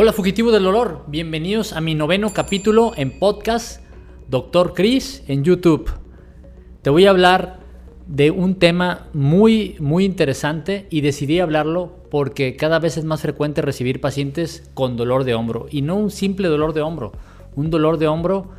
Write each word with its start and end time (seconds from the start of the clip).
Hola 0.00 0.12
fugitivo 0.12 0.52
del 0.52 0.62
dolor, 0.62 1.02
bienvenidos 1.08 1.72
a 1.72 1.80
mi 1.80 1.96
noveno 1.96 2.32
capítulo 2.32 2.92
en 2.94 3.18
podcast 3.18 3.82
Doctor 4.28 4.72
Chris 4.72 5.24
en 5.26 5.42
YouTube. 5.42 5.90
Te 6.82 6.90
voy 6.90 7.06
a 7.06 7.10
hablar 7.10 7.58
de 8.06 8.30
un 8.30 8.60
tema 8.60 9.08
muy 9.12 9.74
muy 9.80 10.04
interesante 10.04 10.86
y 10.88 11.00
decidí 11.00 11.40
hablarlo 11.40 11.96
porque 12.12 12.54
cada 12.54 12.78
vez 12.78 12.96
es 12.96 13.04
más 13.04 13.22
frecuente 13.22 13.60
recibir 13.60 14.00
pacientes 14.00 14.70
con 14.72 14.96
dolor 14.96 15.24
de 15.24 15.34
hombro 15.34 15.66
y 15.68 15.82
no 15.82 15.96
un 15.96 16.12
simple 16.12 16.46
dolor 16.46 16.74
de 16.74 16.82
hombro, 16.82 17.10
un 17.56 17.68
dolor 17.68 17.98
de 17.98 18.06
hombro 18.06 18.52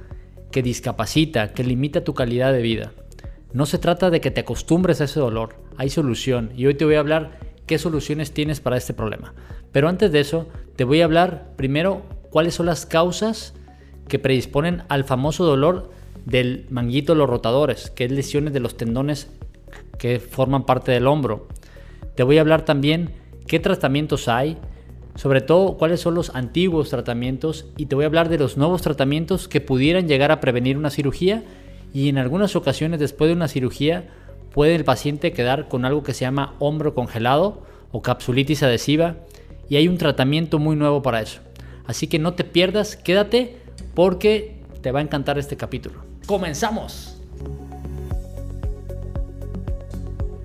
que 0.52 0.62
discapacita, 0.62 1.54
que 1.54 1.64
limita 1.64 2.04
tu 2.04 2.14
calidad 2.14 2.52
de 2.52 2.62
vida. 2.62 2.92
No 3.54 3.66
se 3.66 3.78
trata 3.78 4.10
de 4.10 4.20
que 4.20 4.30
te 4.30 4.42
acostumbres 4.42 5.00
a 5.00 5.06
ese 5.06 5.22
dolor, 5.22 5.56
hay 5.78 5.90
solución 5.90 6.52
y 6.58 6.66
hoy 6.66 6.74
te 6.74 6.84
voy 6.84 6.96
a 6.96 7.00
hablar 7.00 7.40
qué 7.66 7.78
soluciones 7.78 8.34
tienes 8.34 8.60
para 8.60 8.76
este 8.76 8.94
problema. 8.94 9.34
Pero 9.72 9.88
antes 9.88 10.12
de 10.12 10.20
eso, 10.20 10.48
te 10.80 10.86
voy 10.86 11.02
a 11.02 11.04
hablar 11.04 11.50
primero 11.58 12.04
cuáles 12.30 12.56
son 12.56 12.66
las 12.68 12.86
causas 12.86 13.54
que 14.08 14.18
predisponen 14.18 14.84
al 14.88 15.04
famoso 15.04 15.44
dolor 15.44 15.92
del 16.24 16.68
manguito 16.70 17.12
de 17.12 17.20
los 17.20 17.30
rotadores, 17.30 17.90
que 17.90 18.06
es 18.06 18.12
lesiones 18.14 18.54
de 18.54 18.62
los 18.62 18.78
tendones 18.78 19.30
que 19.98 20.22
forman 20.22 20.66
parte 20.66 20.94
del 20.94 21.08
hombro. 21.08 21.50
Te 22.16 22.24
voy 22.24 22.38
a 22.38 22.42
hablar 22.42 22.64
también 22.64 23.12
qué 23.46 23.60
tratamientos 23.60 24.30
hay, 24.30 24.58
sobre 25.16 25.42
todo 25.42 25.76
cuáles 25.76 26.00
son 26.00 26.16
los 26.16 26.34
antiguos 26.34 26.90
tratamientos 26.90 27.66
y 27.76 27.88
te 27.88 27.96
voy 27.96 28.06
a 28.06 28.08
hablar 28.08 28.30
de 28.30 28.38
los 28.38 28.56
nuevos 28.56 28.82
tratamientos 28.82 29.50
que 29.50 29.60
pudieran 29.60 30.08
llegar 30.08 30.32
a 30.32 30.40
prevenir 30.40 30.78
una 30.78 30.92
cirugía 30.92 31.44
y 31.94 32.08
en 32.08 32.18
algunas 32.18 32.56
ocasiones 32.56 33.02
después 33.02 33.28
de 33.28 33.36
una 33.36 33.50
cirugía 33.50 34.08
puede 34.54 34.76
el 34.76 34.86
paciente 34.86 35.34
quedar 35.34 35.68
con 35.68 35.84
algo 35.84 36.04
que 36.04 36.14
se 36.14 36.22
llama 36.22 36.56
hombro 36.60 36.96
congelado 36.96 37.64
o 37.92 38.02
capsulitis 38.02 38.64
adhesiva 38.64 39.18
y 39.70 39.78
hay 39.78 39.88
un 39.88 39.98
tratamiento 39.98 40.60
muy 40.60 40.76
nuevo 40.76 41.02
para 41.02 41.22
eso. 41.22 41.40
Así 41.86 42.08
que 42.08 42.20
no 42.20 42.34
te 42.34 42.44
pierdas, 42.44 42.96
quédate 42.96 43.58
porque 43.94 44.60
te 44.82 44.92
va 44.92 45.00
a 45.00 45.04
encantar 45.04 45.38
este 45.38 45.58
capítulo. 45.58 46.02
¡Comenzamos! 46.26 47.16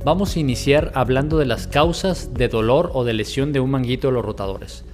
Vamos 0.05 0.37
a 0.37 0.41
iniciar 0.41 0.93
hablando 0.95 1.39
de 1.39 1.47
las 1.47 1.67
causas 1.67 2.35
de 2.35 2.49
dolor 2.49 2.91
o 2.93 3.05
de 3.05 3.15
lesión 3.15 3.53
de 3.53 3.61
un 3.61 3.71
manguito 3.71 4.09
de 4.09 4.15
los 4.15 4.25
rotadores. 4.25 4.85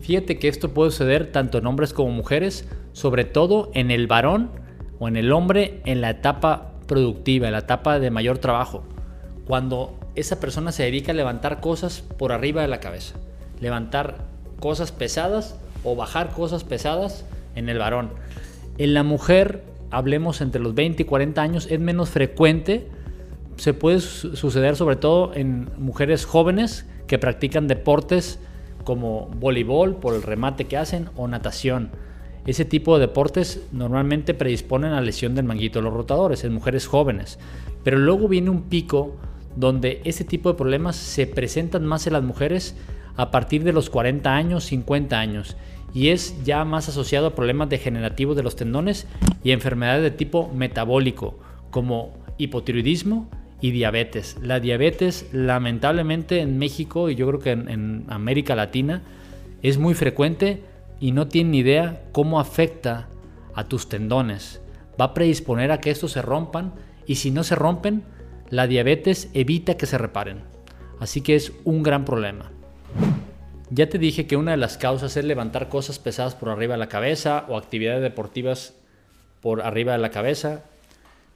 Fíjate 0.00 0.38
que 0.38 0.48
esto 0.48 0.74
puede 0.74 0.90
suceder 0.90 1.30
tanto 1.30 1.58
en 1.58 1.66
hombres 1.66 1.92
como 1.92 2.10
mujeres, 2.10 2.68
sobre 2.92 3.24
todo 3.24 3.70
en 3.74 3.92
el 3.92 4.08
varón 4.08 4.50
o 4.98 5.06
en 5.06 5.16
el 5.16 5.32
hombre 5.32 5.82
en 5.84 6.00
la 6.00 6.10
etapa 6.10 6.72
productiva, 6.88 7.46
en 7.46 7.52
la 7.52 7.60
etapa 7.60 7.98
de 8.00 8.10
mayor 8.10 8.38
trabajo, 8.38 8.82
cuando 9.46 9.98
esa 10.14 10.40
persona 10.40 10.72
se 10.72 10.84
dedica 10.84 11.12
a 11.12 11.14
levantar 11.14 11.60
cosas 11.60 12.00
por 12.00 12.32
arriba 12.32 12.62
de 12.62 12.68
la 12.68 12.80
cabeza, 12.80 13.14
levantar 13.60 14.24
cosas 14.60 14.92
pesadas 14.92 15.56
o 15.84 15.96
bajar 15.96 16.30
cosas 16.30 16.64
pesadas 16.64 17.24
en 17.54 17.68
el 17.68 17.78
varón. 17.78 18.10
En 18.78 18.94
la 18.94 19.02
mujer, 19.02 19.62
hablemos 19.90 20.40
entre 20.40 20.60
los 20.60 20.74
20 20.74 21.02
y 21.02 21.06
40 21.06 21.40
años, 21.40 21.66
es 21.70 21.80
menos 21.80 22.10
frecuente, 22.10 22.88
se 23.56 23.72
puede 23.72 24.00
suceder 24.00 24.76
sobre 24.76 24.96
todo 24.96 25.32
en 25.34 25.70
mujeres 25.78 26.26
jóvenes 26.26 26.86
que 27.06 27.18
practican 27.18 27.68
deportes 27.68 28.38
como 28.84 29.26
voleibol 29.26 29.96
por 29.96 30.14
el 30.14 30.22
remate 30.22 30.66
que 30.66 30.76
hacen 30.76 31.08
o 31.16 31.26
natación 31.26 31.90
ese 32.46 32.64
tipo 32.64 32.94
de 32.94 33.06
deportes 33.06 33.66
normalmente 33.72 34.32
predisponen 34.32 34.92
a 34.92 35.00
lesión 35.00 35.34
del 35.34 35.44
manguito 35.44 35.80
de 35.80 35.84
los 35.84 35.92
rotadores 35.92 36.44
en 36.44 36.52
mujeres 36.52 36.86
jóvenes. 36.86 37.40
Pero 37.82 37.98
luego 37.98 38.28
viene 38.28 38.50
un 38.50 38.62
pico 38.62 39.16
donde 39.56 40.00
ese 40.04 40.24
tipo 40.24 40.50
de 40.50 40.56
problemas 40.56 40.94
se 40.94 41.26
presentan 41.26 41.84
más 41.84 42.06
en 42.06 42.12
las 42.12 42.22
mujeres 42.22 42.76
a 43.16 43.30
partir 43.30 43.64
de 43.64 43.72
los 43.72 43.90
40 43.90 44.34
años, 44.34 44.64
50 44.64 45.18
años. 45.18 45.56
Y 45.94 46.08
es 46.08 46.42
ya 46.44 46.64
más 46.64 46.88
asociado 46.88 47.28
a 47.28 47.34
problemas 47.34 47.68
degenerativos 47.68 48.36
de 48.36 48.42
los 48.42 48.56
tendones 48.56 49.06
y 49.42 49.52
enfermedades 49.52 50.02
de 50.02 50.10
tipo 50.10 50.50
metabólico, 50.54 51.38
como 51.70 52.12
hipotiroidismo 52.38 53.30
y 53.60 53.70
diabetes. 53.70 54.36
La 54.42 54.60
diabetes, 54.60 55.28
lamentablemente 55.32 56.40
en 56.40 56.58
México 56.58 57.08
y 57.08 57.14
yo 57.14 57.26
creo 57.28 57.40
que 57.40 57.50
en, 57.52 58.04
América 58.08 58.54
Latina, 58.54 59.02
es 59.62 59.78
muy 59.78 59.94
frecuente 59.94 60.62
y 61.00 61.12
no 61.12 61.28
tiene 61.28 61.50
ni 61.50 61.58
idea 61.58 62.02
cómo 62.12 62.40
afecta 62.40 63.08
a 63.54 63.64
tus 63.64 63.88
tendones. 63.88 64.60
Va 65.00 65.06
a 65.06 65.14
predisponer 65.14 65.72
a 65.72 65.80
que 65.80 65.90
estos 65.90 66.12
se 66.12 66.22
rompan 66.22 66.74
y 67.06 67.16
si 67.16 67.30
no 67.30 67.42
se 67.44 67.54
rompen, 67.54 68.04
la 68.50 68.66
diabetes 68.66 69.30
evita 69.32 69.76
que 69.76 69.86
se 69.86 69.98
reparen. 69.98 70.42
Así 71.00 71.20
que 71.20 71.34
es 71.34 71.52
un 71.64 71.82
gran 71.82 72.04
problema. 72.04 72.50
Ya 73.70 73.88
te 73.88 73.98
dije 73.98 74.26
que 74.26 74.36
una 74.36 74.52
de 74.52 74.56
las 74.56 74.78
causas 74.78 75.16
es 75.16 75.24
levantar 75.24 75.68
cosas 75.68 75.98
pesadas 75.98 76.36
por 76.36 76.50
arriba 76.50 76.74
de 76.74 76.78
la 76.78 76.88
cabeza 76.88 77.46
o 77.48 77.56
actividades 77.56 78.02
deportivas 78.02 78.74
por 79.40 79.60
arriba 79.60 79.92
de 79.92 79.98
la 79.98 80.10
cabeza, 80.10 80.62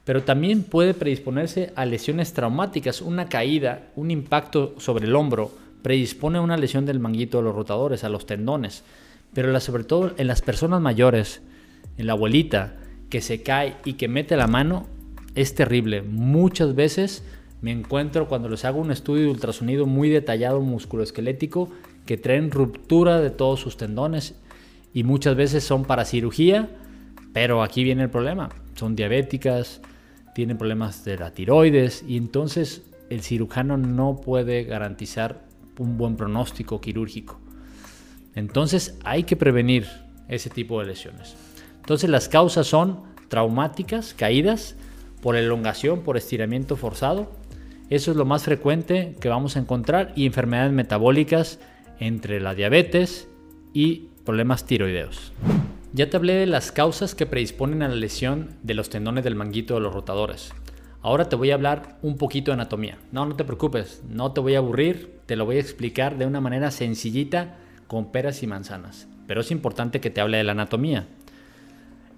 pero 0.04 0.22
también 0.22 0.62
puede 0.62 0.94
predisponerse 0.94 1.72
a 1.74 1.84
lesiones 1.84 2.32
traumáticas. 2.32 3.02
Una 3.02 3.28
caída, 3.28 3.88
un 3.96 4.10
impacto 4.10 4.74
sobre 4.78 5.06
el 5.06 5.16
hombro 5.16 5.50
predispone 5.82 6.38
a 6.38 6.40
una 6.40 6.56
lesión 6.56 6.86
del 6.86 7.00
manguito 7.00 7.38
de 7.38 7.44
los 7.44 7.54
rotadores, 7.54 8.04
a 8.04 8.08
los 8.08 8.26
tendones. 8.26 8.84
Pero 9.34 9.58
sobre 9.60 9.84
todo 9.84 10.12
en 10.16 10.26
las 10.26 10.40
personas 10.40 10.80
mayores, 10.80 11.42
en 11.98 12.06
la 12.06 12.12
abuelita 12.12 12.76
que 13.08 13.20
se 13.20 13.42
cae 13.42 13.76
y 13.84 13.94
que 13.94 14.08
mete 14.08 14.36
la 14.36 14.46
mano, 14.46 14.86
es 15.34 15.54
terrible. 15.54 16.02
Muchas 16.02 16.74
veces 16.76 17.24
me 17.60 17.72
encuentro 17.72 18.28
cuando 18.28 18.48
les 18.48 18.64
hago 18.64 18.80
un 18.80 18.90
estudio 18.90 19.24
de 19.24 19.30
ultrasonido 19.30 19.86
muy 19.86 20.08
detallado 20.08 20.60
musculoesquelético 20.60 21.70
que 22.10 22.16
traen 22.16 22.50
ruptura 22.50 23.20
de 23.20 23.30
todos 23.30 23.60
sus 23.60 23.76
tendones 23.76 24.34
y 24.92 25.04
muchas 25.04 25.36
veces 25.36 25.62
son 25.62 25.84
para 25.84 26.04
cirugía, 26.04 26.68
pero 27.32 27.62
aquí 27.62 27.84
viene 27.84 28.02
el 28.02 28.10
problema. 28.10 28.48
Son 28.74 28.96
diabéticas, 28.96 29.80
tienen 30.34 30.58
problemas 30.58 31.04
de 31.04 31.16
la 31.16 31.30
tiroides 31.30 32.02
y 32.08 32.16
entonces 32.16 32.82
el 33.10 33.20
cirujano 33.20 33.76
no 33.76 34.20
puede 34.20 34.64
garantizar 34.64 35.44
un 35.78 35.98
buen 35.98 36.16
pronóstico 36.16 36.80
quirúrgico. 36.80 37.38
Entonces 38.34 38.98
hay 39.04 39.22
que 39.22 39.36
prevenir 39.36 39.86
ese 40.26 40.50
tipo 40.50 40.80
de 40.80 40.86
lesiones. 40.86 41.36
Entonces 41.76 42.10
las 42.10 42.28
causas 42.28 42.66
son 42.66 43.02
traumáticas, 43.28 44.14
caídas, 44.14 44.74
por 45.22 45.36
elongación, 45.36 46.00
por 46.00 46.16
estiramiento 46.16 46.74
forzado. 46.74 47.30
Eso 47.88 48.10
es 48.10 48.16
lo 48.16 48.24
más 48.24 48.42
frecuente 48.42 49.14
que 49.20 49.28
vamos 49.28 49.54
a 49.54 49.60
encontrar 49.60 50.12
y 50.16 50.26
enfermedades 50.26 50.72
metabólicas 50.72 51.60
entre 52.00 52.40
la 52.40 52.54
diabetes 52.54 53.28
y 53.72 54.08
problemas 54.24 54.66
tiroideos. 54.66 55.32
Ya 55.92 56.08
te 56.08 56.16
hablé 56.16 56.34
de 56.34 56.46
las 56.46 56.72
causas 56.72 57.14
que 57.14 57.26
predisponen 57.26 57.82
a 57.82 57.88
la 57.88 57.94
lesión 57.94 58.50
de 58.62 58.74
los 58.74 58.90
tendones 58.90 59.24
del 59.24 59.34
manguito 59.34 59.74
de 59.74 59.80
los 59.80 59.94
rotadores. 59.94 60.52
Ahora 61.02 61.28
te 61.28 61.36
voy 61.36 61.50
a 61.50 61.54
hablar 61.54 61.98
un 62.02 62.16
poquito 62.16 62.50
de 62.50 62.54
anatomía. 62.54 62.98
No, 63.12 63.26
no 63.26 63.36
te 63.36 63.44
preocupes, 63.44 64.02
no 64.08 64.32
te 64.32 64.40
voy 64.40 64.54
a 64.54 64.58
aburrir, 64.58 65.20
te 65.26 65.36
lo 65.36 65.46
voy 65.46 65.56
a 65.56 65.60
explicar 65.60 66.18
de 66.18 66.26
una 66.26 66.40
manera 66.40 66.70
sencillita 66.70 67.56
con 67.86 68.12
peras 68.12 68.42
y 68.42 68.46
manzanas, 68.46 69.08
pero 69.26 69.40
es 69.40 69.50
importante 69.50 70.00
que 70.00 70.10
te 70.10 70.20
hable 70.20 70.36
de 70.36 70.44
la 70.44 70.52
anatomía. 70.52 71.06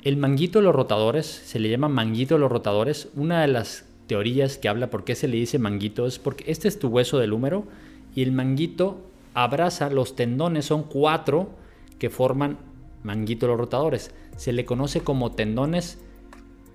El 0.02 0.16
manguito 0.16 0.58
de 0.58 0.64
los 0.64 0.74
rotadores, 0.74 1.26
se 1.26 1.60
le 1.60 1.70
llama 1.70 1.88
manguito 1.88 2.34
de 2.34 2.40
los 2.40 2.50
rotadores, 2.50 3.08
una 3.14 3.40
de 3.40 3.48
las 3.48 3.86
teorías 4.06 4.58
que 4.58 4.68
habla 4.68 4.90
por 4.90 5.04
qué 5.04 5.14
se 5.14 5.28
le 5.28 5.36
dice 5.36 5.58
manguito 5.58 6.06
es 6.06 6.18
porque 6.18 6.50
este 6.50 6.68
es 6.68 6.78
tu 6.78 6.88
hueso 6.88 7.18
del 7.18 7.32
húmero 7.32 7.66
y 8.14 8.22
el 8.22 8.32
manguito 8.32 9.11
abraza 9.34 9.90
los 9.90 10.16
tendones, 10.16 10.66
son 10.66 10.84
cuatro 10.84 11.50
que 11.98 12.10
forman 12.10 12.58
manguito 13.02 13.46
los 13.46 13.58
rotadores. 13.58 14.12
Se 14.36 14.52
le 14.52 14.64
conoce 14.64 15.02
como 15.02 15.32
tendones 15.32 15.98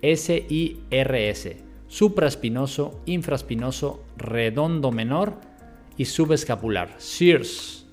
SIRS, 0.02 1.56
supraespinoso, 1.88 3.00
infraespinoso, 3.06 4.02
redondo 4.16 4.92
menor 4.92 5.34
y 5.96 6.04
subescapular, 6.04 6.94
SIRS. 6.98 7.86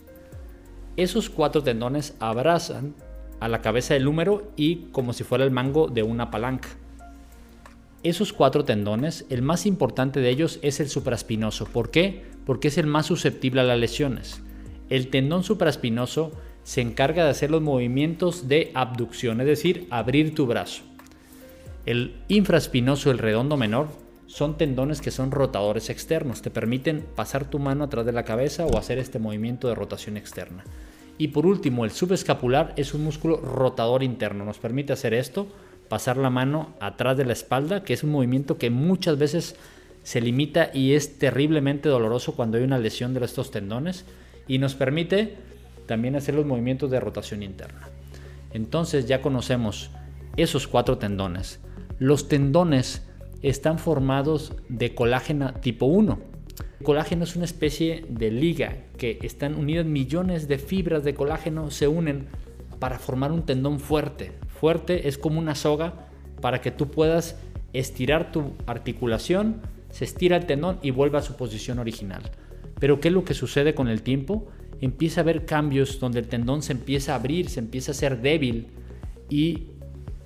Esos 0.97 1.29
cuatro 1.29 1.63
tendones 1.63 2.15
abrazan 2.19 2.95
a 3.39 3.47
la 3.47 3.61
cabeza 3.61 3.93
del 3.93 4.07
húmero 4.07 4.51
y 4.55 4.87
como 4.91 5.13
si 5.13 5.23
fuera 5.23 5.43
el 5.43 5.51
mango 5.51 5.87
de 5.87 6.03
una 6.03 6.31
palanca. 6.31 6.69
Esos 8.03 8.33
cuatro 8.33 8.63
tendones, 8.63 9.25
el 9.29 9.41
más 9.41 9.65
importante 9.65 10.19
de 10.19 10.29
ellos 10.29 10.59
es 10.61 10.79
el 10.79 10.89
supraespinoso. 10.89 11.65
¿Por 11.65 11.89
qué? 11.89 12.23
Porque 12.45 12.67
es 12.67 12.77
el 12.77 12.85
más 12.85 13.07
susceptible 13.07 13.61
a 13.61 13.63
las 13.63 13.79
lesiones. 13.79 14.41
El 14.89 15.09
tendón 15.09 15.43
supraespinoso 15.43 16.31
se 16.63 16.81
encarga 16.81 17.23
de 17.23 17.29
hacer 17.29 17.51
los 17.51 17.61
movimientos 17.61 18.47
de 18.47 18.71
abducción, 18.73 19.41
es 19.41 19.47
decir, 19.47 19.87
abrir 19.89 20.35
tu 20.35 20.45
brazo. 20.45 20.83
El 21.85 22.15
infraespinoso, 22.27 23.11
el 23.11 23.19
redondo 23.19 23.57
menor, 23.57 23.87
son 24.27 24.57
tendones 24.57 25.01
que 25.01 25.11
son 25.11 25.31
rotadores 25.31 25.89
externos, 25.89 26.41
te 26.41 26.49
permiten 26.49 27.05
pasar 27.15 27.49
tu 27.49 27.59
mano 27.59 27.83
atrás 27.83 28.05
de 28.05 28.11
la 28.11 28.25
cabeza 28.25 28.65
o 28.65 28.77
hacer 28.77 28.97
este 28.97 29.19
movimiento 29.19 29.67
de 29.67 29.75
rotación 29.75 30.17
externa. 30.17 30.63
Y 31.17 31.29
por 31.29 31.45
último, 31.45 31.85
el 31.85 31.91
subescapular 31.91 32.73
es 32.75 32.93
un 32.93 33.03
músculo 33.03 33.37
rotador 33.37 34.03
interno, 34.03 34.43
nos 34.43 34.57
permite 34.57 34.93
hacer 34.93 35.13
esto, 35.13 35.47
pasar 35.87 36.17
la 36.17 36.29
mano 36.29 36.73
atrás 36.79 37.15
de 37.15 37.25
la 37.25 37.33
espalda, 37.33 37.83
que 37.83 37.93
es 37.93 38.03
un 38.03 38.11
movimiento 38.11 38.57
que 38.57 38.71
muchas 38.71 39.17
veces 39.17 39.55
se 40.03 40.21
limita 40.21 40.71
y 40.73 40.93
es 40.93 41.17
terriblemente 41.17 41.89
doloroso 41.89 42.35
cuando 42.35 42.57
hay 42.57 42.63
una 42.63 42.79
lesión 42.79 43.13
de 43.13 43.23
estos 43.23 43.51
tendones 43.51 44.05
y 44.47 44.57
nos 44.57 44.75
permite 44.75 45.35
también 45.85 46.15
hacer 46.15 46.35
los 46.35 46.45
movimientos 46.45 46.91
de 46.91 46.99
rotación 46.99 47.43
interna. 47.43 47.89
Entonces 48.53 49.07
ya 49.07 49.21
conocemos 49.21 49.91
esos 50.37 50.67
cuatro 50.67 50.97
tendones. 50.97 51.59
Los 51.99 52.27
tendones 52.27 53.03
están 53.41 53.79
formados 53.79 54.53
de 54.69 54.95
colágeno 54.95 55.53
tipo 55.55 55.85
1. 55.85 56.19
El 56.79 56.85
colágeno 56.85 57.23
es 57.23 57.35
una 57.35 57.45
especie 57.45 58.05
de 58.09 58.31
liga 58.31 58.77
que 58.97 59.19
están 59.21 59.55
unidas 59.55 59.85
millones 59.85 60.47
de 60.47 60.57
fibras 60.57 61.03
de 61.03 61.13
colágeno, 61.13 61.71
se 61.71 61.87
unen 61.87 62.27
para 62.79 62.99
formar 62.99 63.31
un 63.31 63.43
tendón 63.43 63.79
fuerte. 63.79 64.31
Fuerte 64.47 65.07
es 65.07 65.17
como 65.17 65.39
una 65.39 65.55
soga 65.55 66.07
para 66.41 66.61
que 66.61 66.71
tú 66.71 66.89
puedas 66.89 67.37
estirar 67.73 68.31
tu 68.31 68.53
articulación, 68.67 69.61
se 69.89 70.05
estira 70.05 70.37
el 70.37 70.45
tendón 70.45 70.79
y 70.81 70.91
vuelve 70.91 71.17
a 71.17 71.21
su 71.21 71.35
posición 71.35 71.79
original. 71.79 72.21
Pero 72.79 72.99
¿qué 72.99 73.09
es 73.09 73.13
lo 73.13 73.23
que 73.23 73.33
sucede 73.33 73.73
con 73.73 73.87
el 73.87 74.01
tiempo? 74.01 74.47
Empieza 74.81 75.21
a 75.21 75.23
haber 75.23 75.45
cambios 75.45 75.99
donde 75.99 76.19
el 76.19 76.27
tendón 76.27 76.61
se 76.61 76.73
empieza 76.73 77.13
a 77.13 77.15
abrir, 77.15 77.49
se 77.49 77.59
empieza 77.59 77.91
a 77.91 77.95
ser 77.95 78.21
débil 78.21 78.67
y 79.29 79.67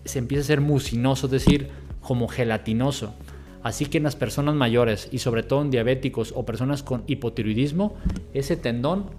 se 0.06 0.20
empieza 0.20 0.42
a 0.42 0.48
ser 0.48 0.62
mucinoso, 0.62 1.28
es 1.28 1.32
decir, 1.32 1.70
como 2.02 2.28
gelatinoso. 2.28 3.14
Así 3.62 3.86
que 3.86 3.98
en 3.98 4.06
las 4.06 4.16
personas 4.16 4.56
mayores 4.56 5.10
y 5.12 5.20
sobre 5.20 5.44
todo 5.44 5.62
en 5.62 5.70
diabéticos 5.70 6.34
o 6.36 6.46
personas 6.46 6.82
con 6.82 7.04
hipotiroidismo, 7.08 7.96
ese 8.34 8.56
tendón 8.56 9.10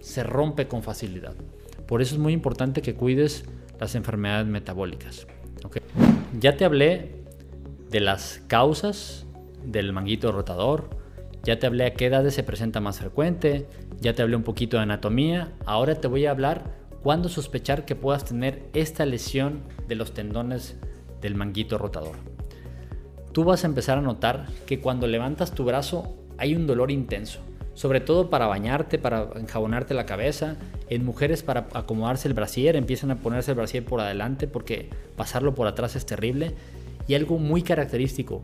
se 0.00 0.22
rompe 0.22 0.68
con 0.68 0.82
facilidad. 0.82 1.34
Por 1.86 2.00
eso 2.00 2.14
es 2.14 2.20
muy 2.20 2.32
importante 2.32 2.80
que 2.80 2.94
cuides 2.94 3.44
las 3.78 3.94
enfermedades 3.94 4.46
metabólicas. 4.46 5.26
Ya 6.40 6.56
te 6.56 6.64
hablé 6.64 7.22
de 7.90 8.00
las 8.00 8.42
causas 8.46 9.26
del 9.64 9.92
manguito 9.92 10.32
rotador, 10.32 11.01
ya 11.44 11.58
te 11.58 11.66
hablé 11.66 11.86
a 11.86 11.94
qué 11.94 12.06
edades 12.06 12.34
se 12.34 12.42
presenta 12.42 12.80
más 12.80 12.98
frecuente, 12.98 13.66
ya 14.00 14.14
te 14.14 14.22
hablé 14.22 14.36
un 14.36 14.42
poquito 14.42 14.76
de 14.76 14.84
anatomía, 14.84 15.52
ahora 15.66 15.96
te 15.96 16.08
voy 16.08 16.26
a 16.26 16.30
hablar 16.30 16.64
cuándo 17.02 17.28
sospechar 17.28 17.84
que 17.84 17.96
puedas 17.96 18.24
tener 18.24 18.62
esta 18.74 19.04
lesión 19.06 19.62
de 19.88 19.96
los 19.96 20.14
tendones 20.14 20.76
del 21.20 21.34
manguito 21.34 21.78
rotador. 21.78 22.16
Tú 23.32 23.44
vas 23.44 23.64
a 23.64 23.66
empezar 23.66 23.98
a 23.98 24.02
notar 24.02 24.46
que 24.66 24.80
cuando 24.80 25.06
levantas 25.06 25.52
tu 25.52 25.64
brazo 25.64 26.16
hay 26.38 26.54
un 26.54 26.66
dolor 26.66 26.90
intenso, 26.90 27.40
sobre 27.74 28.00
todo 28.00 28.30
para 28.30 28.46
bañarte, 28.46 28.98
para 28.98 29.28
enjabonarte 29.34 29.94
la 29.94 30.06
cabeza, 30.06 30.56
en 30.88 31.04
mujeres 31.04 31.42
para 31.42 31.68
acomodarse 31.72 32.28
el 32.28 32.34
brasier, 32.34 32.76
empiezan 32.76 33.10
a 33.10 33.16
ponerse 33.16 33.52
el 33.52 33.56
brasier 33.56 33.84
por 33.84 34.00
adelante 34.00 34.46
porque 34.46 34.90
pasarlo 35.16 35.54
por 35.54 35.66
atrás 35.66 35.96
es 35.96 36.04
terrible 36.04 36.54
y 37.08 37.14
algo 37.14 37.38
muy 37.38 37.62
característico, 37.62 38.42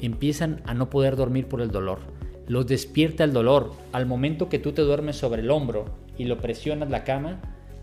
empiezan 0.00 0.60
a 0.66 0.74
no 0.74 0.90
poder 0.90 1.16
dormir 1.16 1.46
por 1.46 1.60
el 1.60 1.70
dolor. 1.70 2.00
Los 2.48 2.66
despierta 2.66 3.24
el 3.24 3.32
dolor. 3.32 3.72
Al 3.92 4.06
momento 4.06 4.48
que 4.48 4.58
tú 4.58 4.72
te 4.72 4.82
duermes 4.82 5.16
sobre 5.16 5.42
el 5.42 5.50
hombro 5.50 5.86
y 6.16 6.24
lo 6.24 6.38
presionas 6.38 6.90
la 6.90 7.04
cama, 7.04 7.40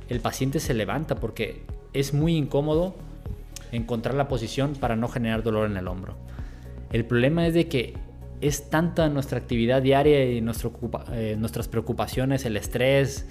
el 0.09 0.19
paciente 0.19 0.59
se 0.59 0.73
levanta 0.73 1.15
porque 1.15 1.63
es 1.93 2.13
muy 2.13 2.35
incómodo 2.35 2.95
encontrar 3.71 4.15
la 4.15 4.27
posición 4.27 4.73
para 4.73 4.95
no 4.95 5.07
generar 5.07 5.43
dolor 5.43 5.69
en 5.69 5.77
el 5.77 5.87
hombro. 5.87 6.15
El 6.91 7.05
problema 7.05 7.47
es 7.47 7.53
de 7.53 7.67
que 7.67 7.93
es 8.41 8.69
tanta 8.69 9.09
nuestra 9.09 9.39
actividad 9.39 9.81
diaria 9.81 10.25
y 10.25 10.37
eh, 10.37 11.35
nuestras 11.37 11.67
preocupaciones, 11.67 12.45
el 12.45 12.57
estrés, 12.57 13.27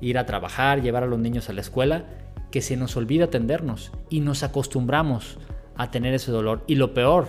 ir 0.00 0.18
a 0.18 0.26
trabajar, 0.26 0.82
llevar 0.82 1.04
a 1.04 1.06
los 1.06 1.18
niños 1.18 1.48
a 1.48 1.52
la 1.52 1.60
escuela, 1.60 2.04
que 2.50 2.60
se 2.60 2.76
nos 2.76 2.96
olvida 2.96 3.26
atendernos 3.26 3.92
y 4.08 4.20
nos 4.20 4.42
acostumbramos 4.42 5.38
a 5.76 5.90
tener 5.90 6.14
ese 6.14 6.32
dolor. 6.32 6.64
Y 6.66 6.74
lo 6.74 6.94
peor, 6.94 7.28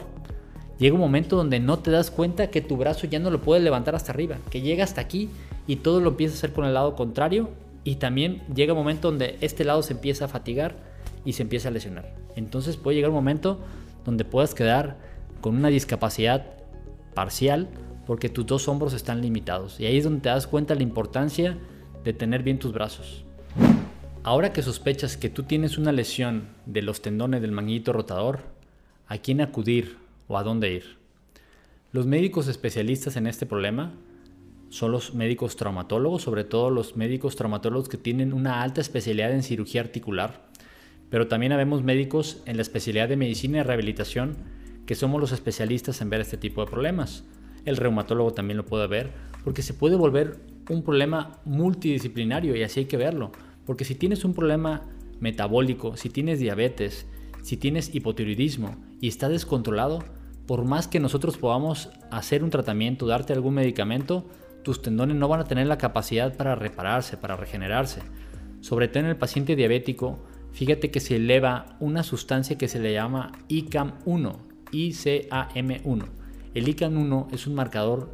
llega 0.82 0.96
un 0.96 1.00
momento 1.00 1.36
donde 1.36 1.60
no 1.60 1.78
te 1.78 1.92
das 1.92 2.10
cuenta 2.10 2.50
que 2.50 2.60
tu 2.60 2.76
brazo 2.76 3.06
ya 3.06 3.20
no 3.20 3.30
lo 3.30 3.40
puedes 3.40 3.64
levantar 3.64 3.94
hasta 3.94 4.12
arriba, 4.12 4.40
que 4.50 4.62
llega 4.62 4.84
hasta 4.84 5.00
aquí 5.00 5.30
y 5.68 5.76
todo 5.76 6.02
lo 6.02 6.10
empieza 6.10 6.34
a 6.34 6.38
hacer 6.38 6.54
con 6.54 6.66
el 6.66 6.74
lado 6.74 6.96
contrario 6.96 7.52
y 7.84 7.98
también 7.98 8.42
llega 8.56 8.74
un 8.74 8.80
momento 8.80 9.10
donde 9.10 9.38
este 9.42 9.64
lado 9.64 9.84
se 9.84 9.94
empieza 9.94 10.26
a 10.26 10.28
fatigar 10.28 10.76
y 11.24 11.34
se 11.34 11.44
empieza 11.44 11.68
a 11.68 11.72
lesionar. 11.72 12.12
Entonces 12.36 12.78
puede 12.78 12.96
llegar 12.96 13.12
un 13.12 13.16
momento 13.16 13.60
donde 14.06 14.26
puedas 14.26 14.56
quedar 14.56 14.98
con 15.40 15.56
una 15.56 15.68
discapacidad 15.68 16.48
parcial 17.14 17.70
porque 18.08 18.30
tus 18.30 18.48
dos 18.48 18.68
hombros 18.68 18.94
están 18.94 19.22
limitados. 19.22 19.80
Y 19.80 19.86
ahí 19.86 19.98
es 19.98 20.04
donde 20.04 20.22
te 20.22 20.30
das 20.30 20.48
cuenta 20.48 20.74
la 20.74 20.82
importancia 20.82 21.60
de 22.04 22.14
tener 22.14 22.42
bien 22.42 22.58
tus 22.58 22.74
brazos. 22.74 23.24
Ahora 24.24 24.52
que 24.52 24.64
sospechas 24.64 25.16
que 25.16 25.30
tú 25.30 25.44
tienes 25.44 25.78
una 25.78 25.92
lesión 25.92 26.48
de 26.66 26.82
los 26.82 27.04
tendones 27.04 27.44
del 27.44 27.52
manguito 27.52 27.94
rotador, 27.94 28.40
¿a 29.08 29.20
quién 29.20 29.42
acudir 29.42 30.01
o 30.32 30.38
a 30.38 30.44
dónde 30.44 30.74
ir? 30.74 30.98
Los 31.92 32.06
médicos 32.08 32.48
especialistas 32.48 33.18
en 33.18 33.28
este 33.28 33.46
problema 33.46 33.94
son 34.70 34.94
los 34.94 35.14
médicos 35.14 35.58
traumatólogos, 35.58 36.22
sobre 36.22 36.46
todo 36.46 36.70
los 36.70 36.96
médicos 36.96 37.36
traumatólogos 37.36 37.90
que 37.90 37.98
tienen 37.98 38.32
una 38.32 38.62
alta 38.62 38.80
especialidad 38.80 39.34
en 39.34 39.44
cirugía 39.44 39.82
articular, 39.82 40.50
pero 41.10 41.28
también 41.28 41.52
habemos 41.52 41.84
médicos 41.84 42.42
en 42.46 42.56
la 42.56 42.62
especialidad 42.62 43.10
de 43.10 43.18
medicina 43.18 43.60
y 43.60 43.64
rehabilitación 43.64 44.38
que 44.86 44.96
somos 44.96 45.20
los 45.20 45.34
especialistas 45.34 46.00
en 46.00 46.10
ver 46.10 46.22
este 46.22 46.38
tipo 46.38 46.64
de 46.64 46.72
problemas. 46.72 47.26
El 47.66 47.76
reumatólogo 47.76 48.32
también 48.32 48.56
lo 48.56 48.66
puede 48.66 48.88
ver, 48.88 49.12
porque 49.44 49.62
se 49.62 49.74
puede 49.74 49.98
volver 49.98 50.38
un 50.70 50.84
problema 50.84 51.42
multidisciplinario 51.44 52.56
y 52.56 52.64
así 52.64 52.80
hay 52.80 52.86
que 52.86 52.96
verlo. 52.96 53.34
Porque 53.66 53.84
si 53.84 53.96
tienes 53.96 54.24
un 54.24 54.34
problema 54.34 54.84
metabólico, 55.20 55.98
si 55.98 56.10
tienes 56.10 56.40
diabetes, 56.40 57.06
si 57.42 57.58
tienes 57.58 57.94
hipotiroidismo 57.94 58.78
y 59.02 59.10
está 59.10 59.28
descontrolado, 59.28 60.00
por 60.52 60.66
más 60.66 60.90
que 60.90 61.00
nosotros 61.00 61.38
podamos 61.38 61.88
hacer 62.10 62.44
un 62.44 62.50
tratamiento, 62.50 63.08
darte 63.08 63.32
algún 63.32 63.54
medicamento, 63.54 64.26
tus 64.64 64.82
tendones 64.82 65.16
no 65.16 65.30
van 65.30 65.40
a 65.40 65.46
tener 65.46 65.66
la 65.66 65.78
capacidad 65.78 66.36
para 66.36 66.56
repararse, 66.56 67.16
para 67.16 67.38
regenerarse. 67.38 68.02
Sobre 68.60 68.90
todo 68.90 69.00
en 69.00 69.06
el 69.06 69.16
paciente 69.16 69.56
diabético, 69.56 70.20
fíjate 70.52 70.92
que 70.92 71.00
se 71.00 71.16
eleva 71.16 71.78
una 71.80 72.04
sustancia 72.04 72.58
que 72.58 72.68
se 72.68 72.82
le 72.82 72.92
llama 72.92 73.32
ICAM1, 73.48 74.36
ICAM1. 74.74 76.06
El 76.54 76.68
ICAM1 76.68 77.34
es 77.34 77.48
un 77.48 77.56
marcador 77.56 78.14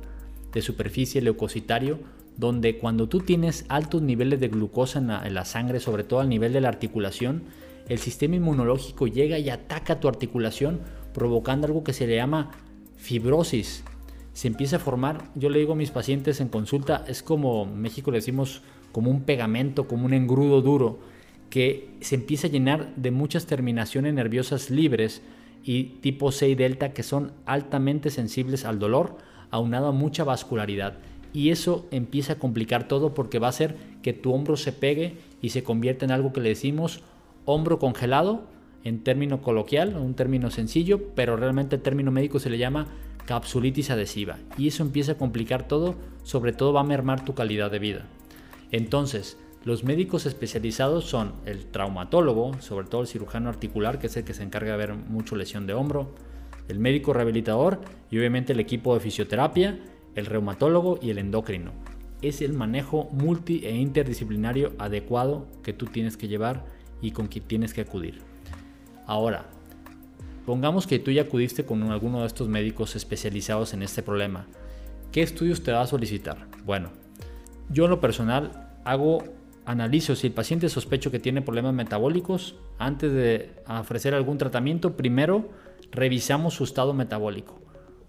de 0.54 0.62
superficie 0.62 1.24
leucocitario 1.24 1.98
donde 2.38 2.78
cuando 2.78 3.10
tú 3.10 3.22
tienes 3.22 3.66
altos 3.68 4.04
niveles 4.04 4.40
de 4.40 4.50
glucosa 4.50 5.00
en 5.00 5.34
la, 5.34 5.46
sangre, 5.46 5.80
sobre 5.80 6.04
todo 6.04 6.20
al 6.20 6.30
nivel 6.30 6.54
de 6.54 6.62
la 6.62 6.70
articulación, 6.70 7.46
el 7.90 7.98
sistema 7.98 8.36
inmunológico 8.36 9.08
llega 9.08 9.40
y 9.40 9.50
ataca 9.50 10.00
tu 10.00 10.08
articulación 10.08 10.82
provocando 11.18 11.66
algo 11.66 11.84
que 11.84 11.94
se 11.94 12.06
le 12.06 12.16
llama 12.16 12.52
fibrosis. 12.96 13.84
Se 14.34 14.48
empieza 14.48 14.76
a 14.76 14.80
formar, 14.80 15.24
yo 15.34 15.50
le 15.50 15.58
digo 15.58 15.74
a 15.74 15.76
mis 15.76 15.90
pacientes 15.90 16.40
en 16.42 16.48
consulta, 16.48 17.04
es 17.08 17.24
como 17.24 17.64
en 17.64 17.82
México 17.82 18.12
le 18.12 18.20
decimos 18.20 18.62
como 18.92 19.10
un 19.10 19.24
pegamento, 19.24 19.88
como 19.88 20.06
un 20.06 20.14
engrudo 20.14 20.62
duro, 20.62 21.00
que 21.50 21.90
se 22.02 22.14
empieza 22.14 22.46
a 22.46 22.52
llenar 22.52 22.94
de 22.96 23.10
muchas 23.10 23.48
terminaciones 23.48 24.14
nerviosas 24.14 24.70
libres 24.70 25.24
y 25.64 25.86
tipo 26.02 26.32
C 26.32 26.50
y 26.50 26.54
delta 26.56 26.94
que 26.94 27.02
son 27.02 27.32
altamente 27.48 28.12
sensibles 28.12 28.64
al 28.64 28.78
dolor, 28.78 29.18
aunado 29.50 29.88
a 29.88 29.94
mucha 29.94 30.24
vascularidad 30.24 31.00
y 31.34 31.50
eso 31.50 31.88
empieza 31.90 32.34
a 32.34 32.40
complicar 32.40 32.88
todo 32.88 33.16
porque 33.16 33.40
va 33.40 33.48
a 33.48 33.50
hacer 33.50 33.76
que 34.04 34.14
tu 34.14 34.34
hombro 34.34 34.56
se 34.56 34.72
pegue 34.72 35.18
y 35.42 35.50
se 35.50 35.64
convierta 35.64 36.06
en 36.06 36.12
algo 36.12 36.32
que 36.32 36.42
le 36.42 36.50
decimos 36.50 37.02
hombro 37.46 37.80
congelado 37.80 38.44
en 38.84 39.04
término 39.04 39.42
coloquial, 39.42 39.96
un 39.98 40.14
término 40.14 40.50
sencillo, 40.50 41.14
pero 41.16 41.36
realmente 41.36 41.76
el 41.76 41.82
término 41.82 42.12
médico 42.12 42.40
se 42.40 42.50
le 42.50 42.58
llama 42.58 42.88
capsulitis 43.26 43.90
adhesiva 43.90 44.38
y 44.58 44.68
eso 44.68 44.84
empieza 44.84 45.14
a 45.14 45.18
complicar 45.18 45.68
todo, 45.68 45.96
sobre 46.24 46.54
todo 46.54 46.74
va 46.74 46.82
a 46.82 46.86
mermar 46.86 47.26
tu 47.26 47.34
calidad 47.34 47.70
de 47.70 47.80
vida. 47.80 48.06
Entonces, 48.72 49.38
los 49.66 49.84
médicos 49.84 50.26
especializados 50.26 51.06
son 51.06 51.34
el 51.46 51.66
traumatólogo, 51.66 52.60
sobre 52.62 52.88
todo 52.88 53.02
el 53.02 53.08
cirujano 53.08 53.50
articular, 53.50 54.00
que 54.00 54.08
es 54.08 54.18
el 54.18 54.24
que 54.24 54.34
se 54.34 54.44
encarga 54.44 54.72
de 54.72 54.78
ver 54.78 54.94
mucho 54.94 55.36
lesión 55.36 55.68
de 55.68 55.74
hombro, 55.74 56.16
el 56.70 56.80
médico 56.80 57.14
rehabilitador 57.14 57.82
y 58.10 58.18
obviamente 58.18 58.54
el 58.54 58.60
equipo 58.60 58.94
de 58.94 59.00
fisioterapia 59.00 59.80
el 60.18 60.26
reumatólogo 60.26 61.00
y 61.02 61.12
el 61.12 61.20
endocrino. 61.20 61.72
Es 62.24 62.42
el 62.42 62.54
manejo 62.54 63.08
multi 63.12 63.64
e 63.66 63.76
interdisciplinario 63.76 64.74
adecuado 64.80 65.48
que 65.62 65.74
tú 65.74 65.86
tienes 65.86 66.18
que 66.18 66.28
llevar 66.28 66.66
y 67.02 67.12
con 67.12 67.28
quien 67.28 67.46
tienes 67.46 67.74
que 67.74 67.82
acudir. 67.82 68.27
Ahora, 69.08 69.46
pongamos 70.46 70.86
que 70.86 71.00
tú 71.00 71.10
ya 71.10 71.24
acudiste 71.24 71.66
con 71.66 71.82
alguno 71.92 72.22
de 72.22 72.28
estos 72.28 72.48
médicos 72.48 72.96
especializados 72.96 73.74
en 73.74 73.82
este 73.82 74.04
problema. 74.04 74.46
¿Qué 75.12 75.24
estudios 75.24 75.64
te 75.64 75.72
va 75.72 75.82
a 75.82 75.88
solicitar? 75.88 76.46
Bueno, 76.64 76.92
yo 77.70 77.86
en 77.86 77.90
lo 77.90 78.00
personal 78.00 78.70
hago 78.86 79.24
analizo 79.66 80.16
si 80.16 80.28
el 80.28 80.34
paciente 80.34 80.70
sospecho 80.70 81.10
que 81.10 81.20
tiene 81.20 81.42
problemas 81.42 81.74
metabólicos, 81.74 82.56
antes 82.78 83.12
de 83.12 83.50
ofrecer 83.68 84.14
algún 84.14 84.38
tratamiento, 84.38 84.96
primero 84.96 85.50
revisamos 85.92 86.54
su 86.54 86.66
estado 86.66 86.94
metabólico 86.94 87.68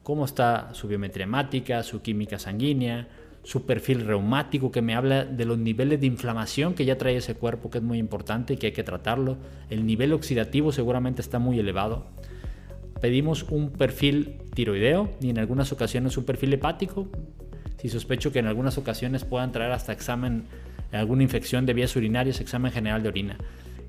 cómo 0.08 0.24
está 0.24 0.72
su 0.72 0.88
biometría 0.88 1.24
hemática, 1.24 1.82
su 1.82 2.00
química 2.00 2.38
sanguínea, 2.38 3.08
su 3.48 3.64
perfil 3.64 4.04
reumático 4.04 4.70
que 4.70 4.82
me 4.82 4.94
habla 4.94 5.24
de 5.24 5.46
los 5.46 5.56
niveles 5.56 5.98
de 6.02 6.06
inflamación 6.06 6.74
que 6.74 6.84
ya 6.84 6.98
trae 6.98 7.16
ese 7.16 7.34
cuerpo 7.34 7.70
que 7.70 7.78
es 7.78 7.84
muy 7.84 7.96
importante 7.96 8.52
y 8.52 8.56
que 8.58 8.66
hay 8.66 8.72
que 8.72 8.84
tratarlo. 8.84 9.38
El 9.70 9.86
nivel 9.86 10.12
oxidativo 10.12 10.70
seguramente 10.70 11.22
está 11.22 11.38
muy 11.38 11.58
elevado. 11.58 12.04
Pedimos 13.00 13.44
un 13.44 13.70
perfil 13.70 14.36
tiroideo 14.52 15.08
y 15.22 15.30
en 15.30 15.38
algunas 15.38 15.72
ocasiones 15.72 16.18
un 16.18 16.26
perfil 16.26 16.52
hepático. 16.52 17.08
Si 17.78 17.88
sospecho 17.88 18.32
que 18.32 18.38
en 18.38 18.48
algunas 18.48 18.76
ocasiones 18.76 19.24
puedan 19.24 19.50
traer 19.50 19.72
hasta 19.72 19.92
examen 19.92 20.44
alguna 20.92 21.22
infección 21.22 21.64
de 21.64 21.72
vías 21.72 21.96
urinarias, 21.96 22.42
examen 22.42 22.70
general 22.70 23.02
de 23.02 23.08
orina. 23.08 23.38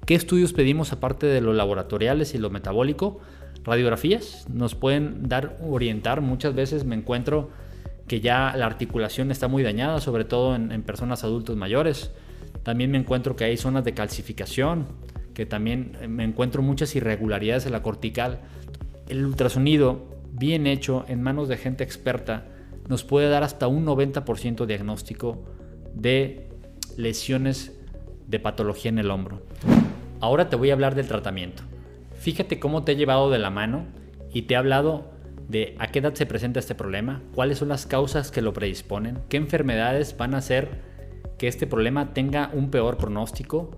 ¿Qué 0.06 0.16
estudios 0.16 0.54
pedimos 0.54 0.94
aparte 0.94 1.28
de 1.28 1.42
los 1.42 1.54
laboratoriales 1.54 2.34
y 2.34 2.38
lo 2.38 2.50
metabólico? 2.50 3.20
Radiografías 3.66 4.48
nos 4.50 4.76
pueden 4.76 5.28
dar, 5.28 5.58
orientar. 5.62 6.22
Muchas 6.22 6.56
veces 6.56 6.86
me 6.86 6.96
encuentro 6.96 7.50
que 8.10 8.20
ya 8.20 8.54
la 8.58 8.66
articulación 8.66 9.32
está 9.32 9.48
muy 9.48 9.64
dañada, 9.64 10.02
sobre 10.02 10.26
todo 10.26 10.56
en, 10.56 10.74
en 10.74 10.84
personas 10.84 11.24
adultos 11.24 11.56
mayores. 11.56 12.12
También 12.64 12.92
me 12.92 12.98
encuentro 12.98 13.38
que 13.38 13.46
hay 13.46 13.56
zonas 13.56 13.86
de 13.86 13.94
calcificación, 13.94 14.88
que 15.34 15.46
también 15.46 15.96
me 16.10 16.26
encuentro 16.26 16.62
muchas 16.62 16.96
irregularidades 16.96 17.68
en 17.68 17.72
la 17.72 17.84
cortical. 17.84 18.40
El 19.08 19.26
ultrasonido 19.26 20.08
bien 20.34 20.68
hecho 20.68 21.06
en 21.08 21.22
manos 21.22 21.48
de 21.48 21.58
gente 21.58 21.84
experta 21.84 22.48
nos 22.88 23.04
puede 23.04 23.30
dar 23.30 23.44
hasta 23.44 23.68
un 23.68 23.86
90% 23.86 24.66
diagnóstico 24.66 25.46
de 25.94 26.50
lesiones 26.98 27.80
de 28.28 28.40
patología 28.40 28.90
en 28.90 28.98
el 28.98 29.12
hombro. 29.12 29.44
Ahora 30.20 30.50
te 30.50 30.56
voy 30.56 30.72
a 30.72 30.74
hablar 30.74 30.96
del 30.96 31.08
tratamiento. 31.08 31.62
Fíjate 32.16 32.60
cómo 32.60 32.84
te 32.84 32.94
he 32.94 32.96
llevado 32.96 33.30
de 33.30 33.38
la 33.38 33.52
mano 33.52 33.86
y 34.34 34.42
te 34.42 34.56
he 34.56 34.58
hablado 34.58 35.12
de 35.50 35.76
a 35.80 35.88
qué 35.88 36.00
edad 36.00 36.14
se 36.14 36.28
presenta 36.28 36.60
este 36.60 36.76
problema, 36.76 37.22
cuáles 37.34 37.58
son 37.58 37.70
las 37.70 37.86
causas 37.86 38.32
que 38.32 38.42
lo 38.42 38.54
predisponen, 38.54 39.20
qué 39.28 39.38
enfermedades 39.38 40.16
van 40.16 40.36
a 40.36 40.38
hacer 40.38 40.70
que 41.38 41.48
este 41.48 41.66
problema 41.68 42.14
tenga 42.14 42.52
un 42.54 42.70
peor 42.70 42.98
pronóstico, 42.98 43.72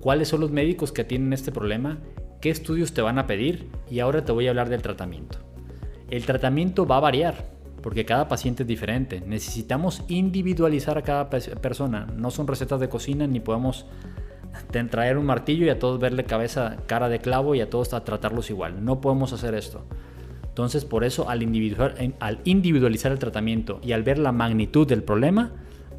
cuáles 0.00 0.28
son 0.28 0.40
los 0.40 0.50
médicos 0.50 0.92
que 0.92 1.04
tienen 1.04 1.34
este 1.34 1.52
problema, 1.52 1.98
qué 2.40 2.48
estudios 2.48 2.94
te 2.94 3.02
van 3.02 3.18
a 3.18 3.26
pedir 3.26 3.68
y 3.90 4.00
ahora 4.00 4.24
te 4.24 4.32
voy 4.32 4.46
a 4.46 4.50
hablar 4.50 4.70
del 4.70 4.80
tratamiento. 4.80 5.38
El 6.08 6.24
tratamiento 6.24 6.86
va 6.86 6.96
a 6.96 7.00
variar 7.00 7.50
porque 7.82 8.06
cada 8.06 8.26
paciente 8.26 8.62
es 8.62 8.66
diferente. 8.66 9.20
Necesitamos 9.20 10.02
individualizar 10.08 10.98
a 10.98 11.02
cada 11.02 11.30
persona. 11.30 12.06
No 12.16 12.30
son 12.30 12.46
recetas 12.46 12.80
de 12.80 12.88
cocina 12.88 13.26
ni 13.26 13.40
podemos 13.40 13.86
traer 14.90 15.18
un 15.18 15.26
martillo 15.26 15.66
y 15.66 15.70
a 15.70 15.78
todos 15.78 16.00
verle 16.00 16.24
cabeza, 16.24 16.78
cara 16.86 17.08
de 17.08 17.20
clavo 17.20 17.54
y 17.54 17.60
a 17.60 17.70
todos 17.70 17.90
tratarlos 17.90 18.50
igual. 18.50 18.84
No 18.84 19.00
podemos 19.00 19.32
hacer 19.32 19.54
esto. 19.54 19.84
Entonces, 20.60 20.84
por 20.84 21.04
eso, 21.04 21.30
al, 21.30 21.40
al 22.20 22.38
individualizar 22.44 23.12
el 23.12 23.18
tratamiento 23.18 23.80
y 23.82 23.92
al 23.92 24.02
ver 24.02 24.18
la 24.18 24.30
magnitud 24.30 24.86
del 24.86 25.02
problema, 25.02 25.52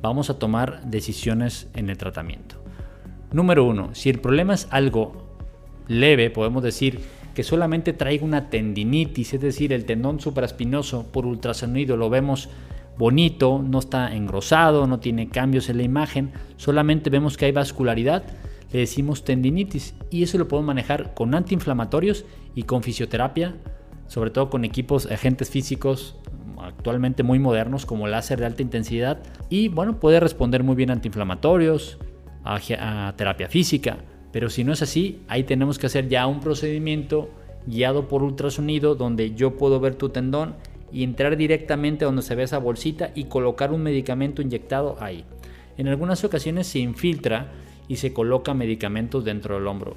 vamos 0.04 0.30
a 0.30 0.38
tomar 0.38 0.84
decisiones 0.86 1.68
en 1.74 1.90
el 1.90 1.98
tratamiento. 1.98 2.58
Número 3.32 3.66
uno, 3.66 3.90
si 3.94 4.12
el 4.12 4.20
problema 4.20 4.54
es 4.54 4.68
algo 4.70 5.36
leve, 5.88 6.30
podemos 6.30 6.62
decir 6.62 7.00
que 7.34 7.42
solamente 7.42 7.92
traiga 7.92 8.24
una 8.24 8.52
tendinitis, 8.52 9.34
es 9.34 9.42
decir, 9.42 9.74
el 9.74 9.86
tendón 9.86 10.20
supraespinoso 10.20 11.08
por 11.12 11.26
ultrasonido 11.26 11.98
lo 11.98 12.12
vemos 12.12 12.48
bonito, 13.00 13.64
no 13.68 13.80
está 13.80 14.16
engrosado, 14.16 14.86
no 14.86 15.00
tiene 15.00 15.28
cambios 15.30 15.70
en 15.70 15.78
la 15.78 15.84
imagen, 15.84 16.34
solamente 16.58 17.10
vemos 17.10 17.36
que 17.36 17.46
hay 17.46 17.52
vascularidad, 17.52 18.26
le 18.72 18.82
decimos 18.82 19.26
tendinitis 19.26 19.96
y 20.12 20.22
eso 20.22 20.38
lo 20.38 20.48
podemos 20.48 20.68
manejar 20.68 21.16
con 21.16 21.34
antiinflamatorios 21.34 22.26
y 22.54 22.62
con 22.64 22.84
fisioterapia, 22.84 23.56
sobre 24.12 24.30
todo 24.30 24.50
con 24.50 24.66
equipos, 24.66 25.06
agentes 25.10 25.50
físicos 25.50 26.18
actualmente 26.62 27.24
muy 27.24 27.40
modernos 27.40 27.86
como 27.86 28.08
láser 28.08 28.42
de 28.42 28.46
alta 28.46 28.62
intensidad 28.62 29.24
y 29.50 29.70
bueno, 29.70 30.02
puede 30.02 30.20
responder 30.20 30.64
muy 30.64 30.76
bien 30.76 30.90
a 30.90 30.94
antiinflamatorios, 30.94 31.98
a, 32.44 33.14
terapia 33.16 33.48
física, 33.48 34.00
pero 34.34 34.50
si 34.50 34.66
no 34.66 34.74
es 34.74 34.82
así, 34.82 35.22
ahí 35.30 35.46
tenemos 35.46 35.80
que 35.80 35.86
hacer 35.86 36.10
ya 36.10 36.28
un 36.28 36.42
procedimiento 36.42 37.30
guiado 37.66 38.10
por 38.10 38.22
ultrasonido 38.22 38.96
donde 38.96 39.34
yo 39.34 39.56
puedo 39.56 39.80
ver 39.80 39.96
tu 39.96 40.10
tendón 40.10 40.56
y 40.92 41.06
entrar 41.06 41.38
directamente 41.38 42.04
donde 42.04 42.22
se 42.22 42.36
ve 42.36 42.44
esa 42.44 42.58
bolsita 42.58 43.12
y 43.16 43.26
colocar 43.26 43.72
un 43.72 43.82
medicamento 43.82 44.42
inyectado 44.42 44.98
ahí. 45.00 45.24
En 45.78 45.88
algunas 45.88 46.26
ocasiones 46.26 46.68
se 46.68 46.80
infiltra 46.80 47.54
y 47.88 47.96
se 47.96 48.12
coloca 48.12 48.54
medicamentos 48.54 49.24
dentro 49.24 49.56
del 49.56 49.68
hombro. 49.68 49.96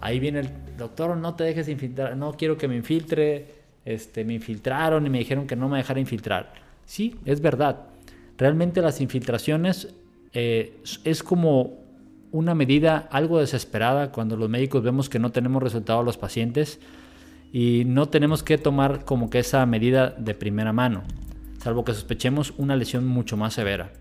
Ahí 0.00 0.18
viene 0.18 0.40
el 0.40 0.50
doctor, 0.78 1.16
no 1.16 1.34
te 1.34 1.44
dejes 1.44 1.68
infiltrar, 1.68 2.16
no 2.16 2.32
quiero 2.32 2.56
que 2.56 2.68
me 2.68 2.76
infiltre, 2.76 3.46
este, 3.84 4.24
me 4.24 4.34
infiltraron 4.34 5.06
y 5.06 5.10
me 5.10 5.18
dijeron 5.18 5.46
que 5.46 5.56
no 5.56 5.68
me 5.68 5.78
dejara 5.78 6.00
infiltrar. 6.00 6.52
Sí, 6.84 7.16
es 7.24 7.40
verdad. 7.40 7.86
Realmente 8.38 8.80
las 8.80 9.00
infiltraciones 9.00 9.94
eh, 10.32 10.78
es 11.04 11.22
como 11.22 11.80
una 12.32 12.54
medida 12.54 13.08
algo 13.10 13.38
desesperada 13.38 14.12
cuando 14.12 14.36
los 14.36 14.48
médicos 14.48 14.82
vemos 14.82 15.08
que 15.08 15.18
no 15.18 15.32
tenemos 15.32 15.62
resultado 15.62 16.00
a 16.00 16.04
los 16.04 16.16
pacientes 16.16 16.80
y 17.52 17.82
no 17.86 18.08
tenemos 18.08 18.42
que 18.42 18.58
tomar 18.58 19.04
como 19.04 19.28
que 19.28 19.40
esa 19.40 19.66
medida 19.66 20.10
de 20.10 20.34
primera 20.34 20.72
mano, 20.72 21.02
salvo 21.62 21.84
que 21.84 21.92
sospechemos 21.92 22.54
una 22.56 22.76
lesión 22.76 23.06
mucho 23.06 23.36
más 23.36 23.54
severa. 23.54 23.92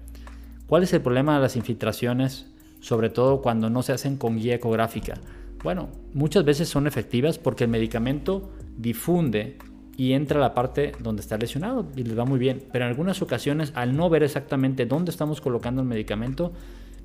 ¿Cuál 0.68 0.84
es 0.84 0.94
el 0.94 1.02
problema 1.02 1.36
de 1.36 1.42
las 1.42 1.56
infiltraciones, 1.56 2.46
sobre 2.80 3.10
todo 3.10 3.42
cuando 3.42 3.72
no 3.72 3.82
se 3.82 3.94
hacen 3.94 4.18
con 4.18 4.38
guía 4.38 4.56
ecográfica? 4.56 5.16
Bueno, 5.64 5.90
muchas 6.14 6.46
veces 6.46 6.70
son 6.70 6.88
efectivas 6.88 7.38
porque 7.38 7.66
el 7.66 7.70
medicamento 7.70 8.52
difunde 8.78 9.58
y 9.98 10.14
entra 10.14 10.38
a 10.38 10.42
la 10.42 10.54
parte 10.54 10.94
donde 11.00 11.22
está 11.22 11.38
lesionado 11.38 11.86
y 11.96 12.04
les 12.04 12.18
va 12.18 12.24
muy 12.24 12.40
bien. 12.40 12.64
Pero 12.72 12.86
en 12.86 12.90
algunas 12.90 13.22
ocasiones, 13.22 13.74
al 13.76 13.98
no 13.98 14.10
ver 14.10 14.24
exactamente 14.24 14.86
dónde 14.86 15.12
estamos 15.12 15.42
colocando 15.42 15.82
el 15.82 15.88
medicamento, 15.88 16.54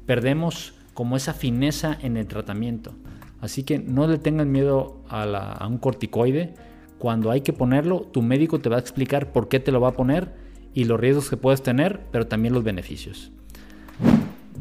perdemos 0.06 0.74
como 0.94 1.16
esa 1.16 1.34
fineza 1.34 1.98
en 2.00 2.16
el 2.16 2.28
tratamiento. 2.28 2.94
Así 3.40 3.64
que 3.64 3.80
no 3.80 4.06
le 4.06 4.18
tengan 4.18 4.52
miedo 4.52 5.02
a, 5.08 5.66
un 5.68 5.78
corticoide. 5.78 6.54
Cuando 6.98 7.32
hay 7.32 7.40
que 7.40 7.52
ponerlo, 7.52 8.02
tu 8.02 8.22
médico 8.22 8.60
te 8.60 8.68
va 8.68 8.76
a 8.76 8.80
explicar 8.80 9.32
por 9.32 9.48
qué 9.48 9.58
te 9.58 9.72
lo 9.72 9.80
va 9.80 9.88
a 9.88 9.92
poner 9.94 10.32
y 10.72 10.84
los 10.84 10.98
riesgos 10.98 11.28
que 11.28 11.36
puedes 11.36 11.62
tener, 11.62 12.06
pero 12.12 12.28
también 12.28 12.54
los 12.54 12.62
beneficios. 12.62 13.32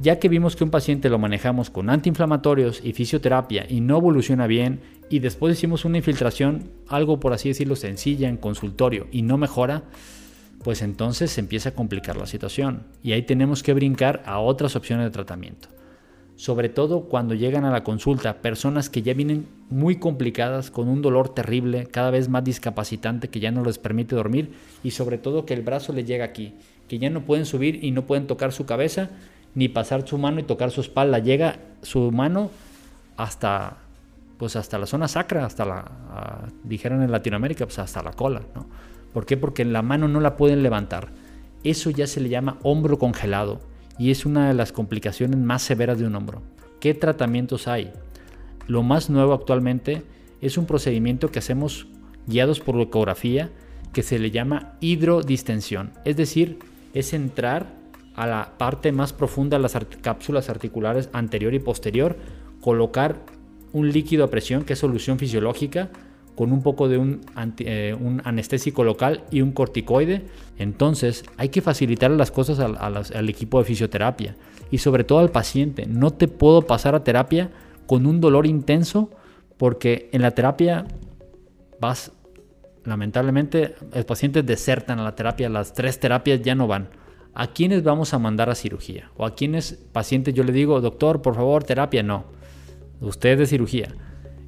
Ya 0.04 0.20
que 0.20 0.28
vimos 0.28 0.58
que 0.58 0.66
un 0.66 0.70
paciente 0.70 1.08
lo 1.10 1.18
manejamos 1.18 1.70
con 1.70 1.90
antiinflamatorios 1.90 2.84
y 2.84 2.92
fisioterapia 2.92 3.66
y 3.70 3.80
no 3.80 4.00
evoluciona 4.00 4.48
bien 4.48 4.82
y 5.10 5.20
después 5.20 5.58
hicimos 5.58 5.86
una 5.86 5.96
infiltración, 5.96 6.72
algo 6.90 7.22
por 7.22 7.32
así 7.32 7.48
decirlo 7.48 7.78
sencilla 7.78 8.28
en 8.28 8.36
consultorio 8.36 9.08
y 9.14 9.22
no 9.22 9.38
mejora, 9.38 9.84
pues 10.62 10.82
entonces 10.82 11.32
se 11.32 11.40
empieza 11.40 11.70
a 11.70 11.74
complicar 11.74 12.18
la 12.18 12.26
situación. 12.26 12.84
Y 13.02 13.14
ahí 13.14 13.22
tenemos 13.22 13.64
que 13.64 13.74
brincar 13.74 14.22
a 14.26 14.40
otras 14.40 14.76
opciones 14.76 15.06
de 15.06 15.12
tratamiento. 15.12 15.70
Sobre 16.36 16.68
todo 16.68 17.04
cuando 17.04 17.34
llegan 17.34 17.64
a 17.64 17.72
la 17.72 17.86
consulta 17.86 18.42
personas 18.42 18.90
que 18.90 19.04
ya 19.04 19.14
vienen 19.14 19.48
muy 19.70 20.00
complicadas, 20.00 20.70
con 20.70 20.90
un 20.90 21.02
dolor 21.02 21.34
terrible, 21.34 21.86
cada 21.86 22.12
vez 22.12 22.28
más 22.28 22.44
discapacitante 22.44 23.30
que 23.30 23.40
ya 23.40 23.52
no 23.52 23.64
les 23.64 23.78
permite 23.78 24.18
dormir 24.18 24.52
y 24.84 24.92
sobre 24.92 25.18
todo 25.18 25.46
que 25.46 25.54
el 25.54 25.62
brazo 25.62 25.94
les 25.94 26.06
llega 26.06 26.26
aquí, 26.26 26.56
que 26.90 27.00
ya 27.00 27.10
no 27.10 27.24
pueden 27.24 27.46
subir 27.46 27.82
y 27.86 27.92
no 27.92 28.06
pueden 28.06 28.28
tocar 28.28 28.52
su 28.52 28.66
cabeza 28.66 29.10
ni 29.56 29.70
pasar 29.70 30.08
su 30.08 30.18
mano 30.18 30.40
y 30.40 30.44
tocar 30.44 30.72
su 30.72 30.82
espalda, 30.82 31.20
llega 31.20 31.58
su 31.82 32.12
mano 32.12 32.50
hasta 33.18 33.78
pues 34.38 34.56
hasta 34.56 34.78
la 34.78 34.86
zona 34.86 35.08
sacra, 35.08 35.46
hasta 35.46 35.64
la 35.64 35.92
dijeron 36.64 37.02
en 37.02 37.12
Latinoamérica, 37.12 37.66
pues 37.66 37.80
hasta 37.80 38.02
la 38.04 38.12
cola, 38.12 38.42
¿no? 38.56 38.66
¿Por 39.14 39.26
qué? 39.26 39.38
Porque 39.38 39.64
la 39.64 39.82
mano 39.82 40.08
no 40.08 40.20
la 40.20 40.36
pueden 40.36 40.64
levantar. 40.64 41.10
Eso 41.64 41.92
ya 41.92 42.08
se 42.08 42.20
le 42.20 42.30
llama 42.30 42.58
hombro 42.64 42.98
congelado 42.98 43.62
y 43.98 44.12
es 44.12 44.26
una 44.26 44.48
de 44.48 44.54
las 44.54 44.72
complicaciones 44.72 45.38
más 45.40 45.62
severas 45.62 46.00
de 46.00 46.08
un 46.08 46.16
hombro. 46.16 46.42
¿Qué 46.80 46.94
tratamientos 46.94 47.68
hay? 47.68 47.94
Lo 48.68 48.84
más 48.84 49.10
nuevo 49.10 49.34
actualmente 49.34 50.04
es 50.42 50.58
un 50.58 50.66
procedimiento 50.66 51.32
que 51.32 51.40
hacemos 51.40 51.88
guiados 52.28 52.60
por 52.60 52.80
ecografía 52.82 53.50
que 53.94 54.04
se 54.04 54.20
le 54.20 54.32
llama 54.32 54.74
hidrodistensión, 54.82 55.92
es 56.04 56.18
decir, 56.18 56.60
es 56.94 57.14
entrar 57.14 57.83
a 58.16 58.28
la 58.28 58.54
parte 58.58 58.92
más 58.92 59.14
profunda 59.14 59.58
de 59.58 59.64
las 59.64 59.78
cápsulas 60.02 60.50
articulares 60.50 61.10
anterior 61.14 61.54
y 61.54 61.60
posterior, 61.60 62.18
colocar 62.62 63.18
un 63.72 63.92
líquido 63.92 64.24
a 64.24 64.30
presión 64.30 64.64
que 64.64 64.74
es 64.74 64.80
solución 64.80 65.18
fisiológica 65.18 65.90
con 66.36 66.52
un 66.52 66.62
poco 66.64 66.88
de 66.88 66.98
un, 66.98 67.22
eh, 67.60 67.96
un, 68.00 68.22
anestésico 68.24 68.84
local 68.84 69.24
y 69.32 69.42
un 69.42 69.52
corticoide. 69.52 70.24
Entonces 70.58 71.24
hay 71.38 71.50
que 71.50 71.62
facilitar 71.62 72.12
las 72.12 72.32
cosas 72.32 72.60
al, 72.60 73.30
equipo 73.30 73.60
de 73.60 73.66
fisioterapia 73.66 74.36
y 74.72 74.80
sobre 74.80 75.04
todo 75.04 75.20
al 75.20 75.30
paciente. 75.30 75.86
No 75.86 76.12
te 76.12 76.28
puedo 76.28 76.64
pasar 76.64 76.96
a 76.96 77.04
terapia 77.04 77.52
con 77.86 78.06
un 78.06 78.22
dolor 78.22 78.48
intenso 78.48 79.12
porque 79.58 80.10
en 80.12 80.22
la 80.22 80.32
terapia 80.32 80.86
vas, 81.80 82.12
lamentablemente, 82.84 83.76
los 83.94 84.06
pacientes 84.06 84.46
desertan 84.46 85.00
a 85.00 85.04
la 85.04 85.16
terapia, 85.16 85.50
las 85.50 85.74
tres 85.74 86.00
terapias 86.00 86.42
ya 86.42 86.56
no 86.56 86.68
van. 86.68 86.90
¿A 87.36 87.48
quiénes 87.48 87.84
vamos 87.84 88.14
a 88.14 88.20
mandar 88.20 88.50
a 88.50 88.56
cirugía? 88.56 89.12
¿O 89.18 89.26
a 89.26 89.36
quiénes 89.36 89.74
pacientes 89.92 90.34
yo 90.34 90.44
le 90.44 90.54
digo, 90.54 90.80
doctor, 90.82 91.22
por 91.22 91.36
favor, 91.36 91.64
terapia? 91.64 92.04
No. 92.04 92.26
Usted 93.02 93.38
de 93.38 93.46
cirugía 93.48 93.96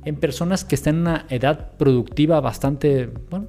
en 0.06 0.16
personas 0.18 0.64
que 0.64 0.76
están 0.76 0.96
en 0.96 1.02
una 1.02 1.26
edad 1.30 1.72
productiva 1.78 2.40
bastante, 2.40 3.10
bueno, 3.30 3.48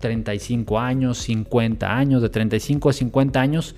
35 0.00 0.80
años, 0.80 1.18
50 1.18 1.94
años, 1.94 2.22
de 2.22 2.30
35 2.30 2.88
a 2.88 2.92
50 2.94 3.40
años, 3.40 3.76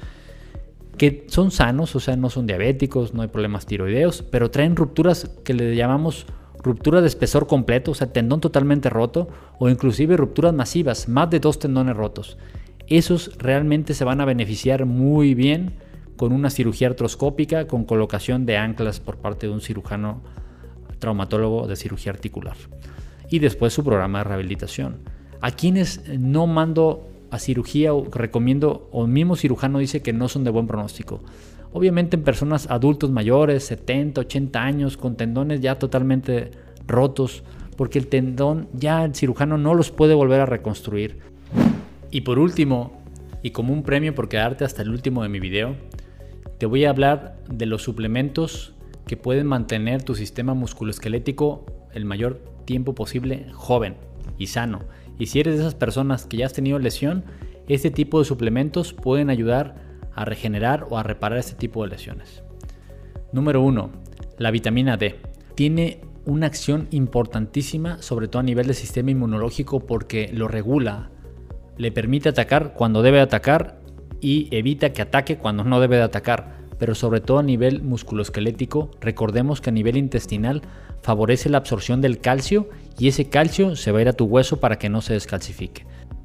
que 0.97 1.27
son 1.29 1.51
sanos, 1.51 1.97
o 1.97 2.01
sea, 2.01 2.15
no 2.17 2.31
son 2.31 2.47
diabéticos, 2.47 3.13
no 3.13 3.23
hay 3.23 3.29
problemas 3.29 3.67
tiroideos, 3.67 4.23
pero 4.23 4.53
traen 4.53 4.77
rupturas 4.77 5.29
que 5.43 5.53
le 5.53 5.75
llamamos 5.75 6.27
ruptura 6.63 7.01
de 7.01 7.09
espesor 7.09 7.49
completo, 7.49 7.91
o 7.91 7.95
sea, 7.95 8.13
tendón 8.13 8.41
totalmente 8.41 8.89
roto, 8.89 9.29
o 9.59 9.69
inclusive 9.69 10.17
rupturas 10.17 10.55
masivas, 10.55 11.09
más 11.09 11.29
de 11.29 11.41
dos 11.41 11.59
tendones 11.59 11.97
rotos. 11.97 12.39
Esos 12.89 13.37
realmente 13.39 13.95
se 13.95 14.05
van 14.05 14.21
a 14.21 14.25
beneficiar 14.25 14.87
muy 14.87 15.35
bien 15.35 15.73
con 16.17 16.33
una 16.33 16.51
cirugía 16.51 16.89
artroscópica 16.89 17.67
con 17.67 17.85
colocación 17.85 18.47
de 18.47 18.57
anclas 18.57 19.01
por 19.01 19.17
parte 19.17 19.47
de 19.47 19.53
un 19.53 19.61
cirujano 19.61 20.23
traumatólogo 20.99 21.67
de 21.67 21.77
cirugía 21.77 22.13
articular. 22.13 22.57
Y 23.29 23.39
después 23.39 23.73
su 23.73 23.83
programa 23.83 24.19
de 24.19 24.25
rehabilitación. 24.25 24.99
A 25.41 25.51
quienes 25.51 26.03
no 26.19 26.47
mando 26.47 27.09
a 27.31 27.39
cirugía 27.39 27.95
o 27.95 28.05
recomiendo, 28.05 28.89
o 28.93 29.05
el 29.05 29.11
mismo 29.11 29.37
cirujano 29.37 29.79
dice 29.79 30.03
que 30.03 30.13
no 30.13 30.29
son 30.29 30.45
de 30.45 30.51
buen 30.51 30.67
pronóstico. 30.67 31.21
Obviamente 31.73 32.17
en 32.17 32.23
personas 32.23 32.71
adultos 32.71 33.11
mayores, 33.11 33.65
70, 33.65 34.21
80 34.21 34.63
años, 34.63 34.97
con 34.97 35.17
tendones 35.17 35.61
ya 35.61 35.79
totalmente 35.79 36.51
rotos, 36.87 37.43
porque 37.77 37.99
el 37.99 38.09
tendón 38.09 38.69
ya 38.75 39.05
el 39.05 39.15
cirujano 39.15 39.57
no 39.57 39.75
los 39.75 39.91
puede 39.91 40.15
volver 40.15 40.41
a 40.41 40.47
reconstruir. 40.47 41.19
Y 42.13 42.21
por 42.21 42.39
último, 42.39 42.93
y 43.43 43.51
como 43.51 43.73
un 43.73 43.83
premio 43.83 44.15
por 44.15 44.29
quedarte 44.29 44.65
hasta 44.65 44.83
el 44.83 44.91
último 44.91 45.23
de 45.23 45.31
mi 45.31 45.41
video, 45.41 45.75
te 46.59 46.67
voy 46.67 46.85
a 46.85 46.91
hablar 46.91 47.39
de 47.51 47.65
los 47.65 47.83
suplementos 47.83 48.75
que 49.07 49.17
pueden 49.17 49.47
mantener 49.47 50.03
tu 50.03 50.15
sistema 50.15 50.53
musculoesquelético 50.53 51.65
el 51.95 52.05
mayor 52.05 52.41
tiempo 52.67 52.95
posible 52.95 53.47
joven 53.55 53.97
y 54.37 54.49
sano. 54.49 54.81
Y 55.19 55.27
si 55.27 55.41
eres 55.41 55.55
de 55.55 55.61
esas 55.61 55.75
personas 55.75 56.27
que 56.27 56.37
ya 56.37 56.47
has 56.47 56.53
tenido 56.53 56.79
lesión, 56.79 57.25
este 57.67 57.91
tipo 57.91 58.19
de 58.19 58.27
suplementos 58.27 58.93
pueden 58.93 59.31
ayudar 59.31 59.75
a 60.15 60.27
regenerar 60.27 60.87
o 60.91 60.99
a 60.99 61.03
reparar 61.03 61.39
este 61.39 61.55
tipo 61.55 61.83
de 61.83 61.91
lesiones. 61.91 62.43
Número 63.33 63.63
1. 63.63 63.91
La 64.37 64.51
vitamina 64.51 64.99
D. 64.99 65.19
Tiene 65.55 66.03
una 66.27 66.47
acción 66.47 66.89
importantísima, 66.91 68.03
sobre 68.03 68.29
todo 68.29 68.41
a 68.41 68.45
nivel 68.45 68.67
del 68.67 68.77
sistema 68.77 69.11
inmunológico, 69.11 69.81
porque 69.81 70.31
lo 70.33 70.47
regula, 70.47 71.11
le 71.83 71.91
permite 71.91 72.29
atacar 72.29 72.75
cuando 72.75 73.03
debe 73.03 73.21
atacar 73.21 73.81
y 74.21 74.47
evita 74.57 74.93
que 74.93 75.03
ataque 75.03 75.37
cuando 75.37 75.65
no 75.65 75.81
debe 75.81 75.97
de 75.97 76.03
atacar, 76.03 76.55
pero 76.79 76.95
sobre 76.95 77.21
todo 77.21 77.41
a 77.41 77.43
nivel 77.43 77.83
musculoesquelético, 77.83 78.93
recordemos 79.01 79.61
que 79.61 79.71
a 79.71 79.73
nivel 79.73 79.97
intestinal 79.97 80.63
favorece 81.03 81.49
la 81.49 81.59
absorción 81.59 82.01
del 82.01 82.21
calcio 82.21 82.71
y 83.01 83.09
ese 83.09 83.29
calcio 83.29 83.75
se 83.75 83.91
va 83.91 83.99
a 83.99 84.03
ir 84.03 84.09
a 84.09 84.13
tu 84.13 84.27
hueso 84.27 84.61
para 84.61 84.79
que 84.79 84.89
no 84.89 85.01
se 85.01 85.15
descalcifique. 85.15 85.85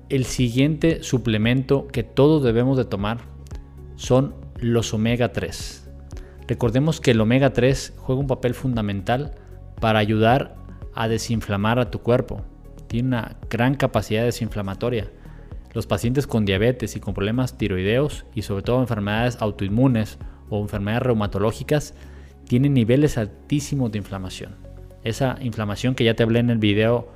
El 0.10 0.26
siguiente 0.26 1.02
suplemento 1.02 1.88
que 1.88 2.04
todos 2.04 2.44
debemos 2.44 2.78
de 2.78 2.86
tomar 2.86 3.18
son 3.96 4.36
los 4.60 4.94
omega 4.94 5.34
3. 5.34 5.90
Recordemos 6.48 7.02
que 7.02 7.12
el 7.12 7.22
omega 7.22 7.52
3 7.52 7.96
juega 7.98 8.22
un 8.22 8.28
papel 8.28 8.54
fundamental 8.54 9.32
para 9.82 9.98
ayudar 9.98 10.56
a 10.94 11.08
desinflamar 11.08 11.80
a 11.80 11.90
tu 11.90 12.00
cuerpo. 12.04 12.44
Tiene 12.88 13.08
una 13.08 13.38
gran 13.50 13.74
capacidad 13.74 14.24
desinflamatoria. 14.24 15.10
Los 15.78 15.86
pacientes 15.86 16.26
con 16.26 16.44
diabetes 16.44 16.96
y 16.96 17.00
con 17.00 17.14
problemas 17.14 17.56
tiroideos 17.56 18.26
y 18.34 18.42
sobre 18.42 18.64
todo 18.64 18.82
enfermedades 18.82 19.38
autoinmunes 19.40 20.18
o 20.50 20.60
enfermedades 20.60 21.04
reumatológicas 21.04 21.94
tienen 22.48 22.74
niveles 22.74 23.20
altísimos 23.20 23.92
de 23.92 24.00
inflamación. 24.00 24.56
Esa 25.04 25.38
inflamación 25.40 25.94
que 25.94 26.04
ya 26.04 26.16
te 26.16 26.24
hablé 26.24 26.40
en 26.40 26.50
el 26.50 26.58
video 26.58 27.10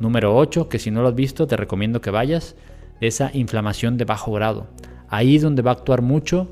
número 0.00 0.34
8, 0.34 0.70
que 0.70 0.78
si 0.78 0.90
no 0.90 1.02
lo 1.02 1.08
has 1.08 1.14
visto 1.14 1.46
te 1.46 1.58
recomiendo 1.58 2.00
que 2.00 2.08
vayas, 2.08 2.56
esa 3.02 3.30
inflamación 3.34 3.98
de 3.98 4.06
bajo 4.06 4.32
grado. 4.32 4.68
Ahí 5.10 5.36
es 5.36 5.42
donde 5.42 5.60
va 5.60 5.72
a 5.72 5.74
actuar 5.74 6.00
mucho 6.00 6.48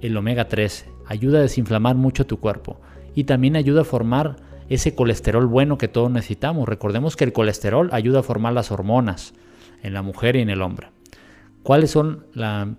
el 0.00 0.16
omega 0.16 0.48
3. 0.48 0.86
Ayuda 1.04 1.40
a 1.40 1.42
desinflamar 1.42 1.96
mucho 1.96 2.26
tu 2.26 2.40
cuerpo 2.40 2.80
y 3.14 3.24
también 3.24 3.56
ayuda 3.56 3.82
a 3.82 3.84
formar 3.84 4.36
ese 4.70 4.94
colesterol 4.94 5.44
bueno 5.44 5.76
que 5.76 5.86
todos 5.86 6.10
necesitamos. 6.10 6.66
Recordemos 6.66 7.14
que 7.14 7.24
el 7.24 7.34
colesterol 7.34 7.90
ayuda 7.92 8.20
a 8.20 8.22
formar 8.22 8.54
las 8.54 8.70
hormonas 8.70 9.34
en 9.82 9.92
la 9.92 10.00
mujer 10.00 10.36
y 10.36 10.40
en 10.40 10.48
el 10.48 10.62
hombre. 10.62 10.93
¿Cuáles 11.64 11.92
son 11.92 12.26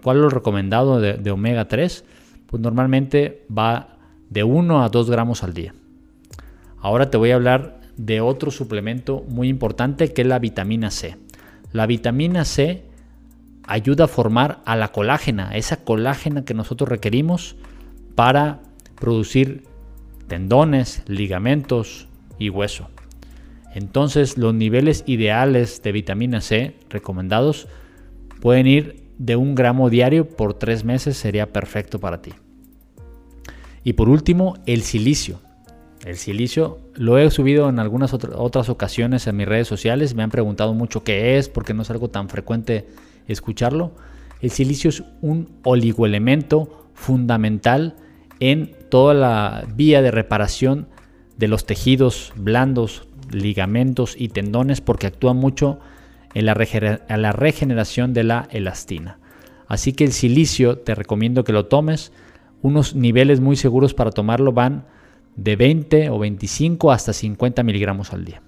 cuál 0.03 0.17
es 0.17 0.23
lo 0.23 0.29
recomendado 0.29 1.01
de, 1.01 1.31
omega 1.31 1.67
3? 1.67 2.05
Pues 2.45 2.61
normalmente 2.61 3.43
va 3.51 3.97
de 4.29 4.43
1 4.43 4.83
a 4.83 4.89
2 4.89 5.09
gramos 5.09 5.43
al 5.43 5.55
día. 5.55 5.73
Ahora 6.79 7.09
te 7.09 7.17
voy 7.17 7.31
a 7.31 7.35
hablar 7.35 7.81
de 7.97 8.21
otro 8.21 8.51
suplemento 8.51 9.25
muy 9.27 9.49
importante 9.49 10.13
que 10.13 10.21
es 10.21 10.27
la 10.27 10.37
vitamina 10.37 10.91
C. 10.91 11.17
La 11.71 11.87
vitamina 11.87 12.45
C 12.45 12.83
ayuda 13.63 14.03
a 14.03 14.07
formar 14.07 14.61
a 14.65 14.75
la 14.75 14.91
colágena, 14.91 15.57
esa 15.57 15.77
colágena 15.83 16.45
que 16.45 16.53
nosotros 16.53 16.87
requerimos 16.87 17.55
para 18.13 18.59
producir 19.00 19.63
tendones, 20.27 21.01
ligamentos 21.07 22.07
y 22.37 22.50
hueso. 22.50 22.89
Entonces 23.74 24.37
los 24.37 24.53
niveles 24.53 25.03
ideales 25.07 25.81
de 25.81 25.91
vitamina 25.91 26.39
C 26.39 26.75
recomendados 26.91 27.67
Pueden 28.41 28.67
ir 28.67 29.03
de 29.17 29.35
un 29.35 29.55
gramo 29.55 29.89
diario 29.89 30.27
por 30.27 30.53
tres 30.53 30.83
meses, 30.83 31.17
sería 31.17 31.51
perfecto 31.51 32.00
para 32.00 32.21
ti. 32.21 32.33
Y 33.83 33.93
por 33.93 34.09
último, 34.09 34.57
el 34.65 34.81
silicio. 34.81 35.39
El 36.05 36.17
silicio 36.17 36.79
lo 36.93 37.17
he 37.17 37.29
subido 37.31 37.69
en 37.69 37.79
algunas 37.79 38.13
otras 38.13 38.69
ocasiones 38.69 39.25
en 39.27 39.37
mis 39.37 39.48
redes 39.48 39.67
sociales. 39.67 40.13
Me 40.13 40.24
han 40.24 40.31
preguntado 40.31 40.74
mucho 40.74 41.03
qué 41.03 41.37
es, 41.37 41.50
porque 41.50 41.74
no 41.74 41.81
es 41.81 41.89
algo 41.89 42.09
tan 42.09 42.29
frecuente 42.29 42.87
escucharlo. 43.27 43.91
El 44.41 44.51
silicio 44.51 44.89
es 44.89 45.03
un 45.21 45.50
oligoelemento 45.63 46.89
fundamental 46.93 47.95
en 48.39 48.75
toda 48.89 49.13
la 49.13 49.65
vía 49.75 50.01
de 50.01 50.11
reparación 50.11 50.87
de 51.37 51.48
los 51.48 51.65
tejidos 51.65 52.33
blandos, 52.35 53.07
ligamentos 53.31 54.15
y 54.17 54.29
tendones, 54.29 54.81
porque 54.81 55.07
actúa 55.07 55.33
mucho 55.33 55.79
en 56.35 56.45
la, 56.45 57.31
regeneración 57.31 58.13
de 58.13 58.24
la 58.24 58.48
elastina. 58.51 59.17
Así 59.67 59.93
que 59.93 60.03
el 60.03 60.11
silicio 60.11 60.77
te 60.77 60.93
recomiendo 60.93 61.43
que 61.43 61.53
lo 61.53 61.65
tomes. 61.65 62.11
Unos 62.61 62.93
niveles 62.93 63.39
muy 63.39 63.55
seguros 63.55 63.93
para 63.93 64.11
tomarlo 64.11 64.51
van 64.51 64.85
de 65.37 65.55
20 65.55 66.09
o 66.09 66.19
25 66.19 66.91
hasta 66.91 67.13
50 67.13 67.63
miligramos 67.63 68.13
al 68.13 68.25
día. 68.25 68.41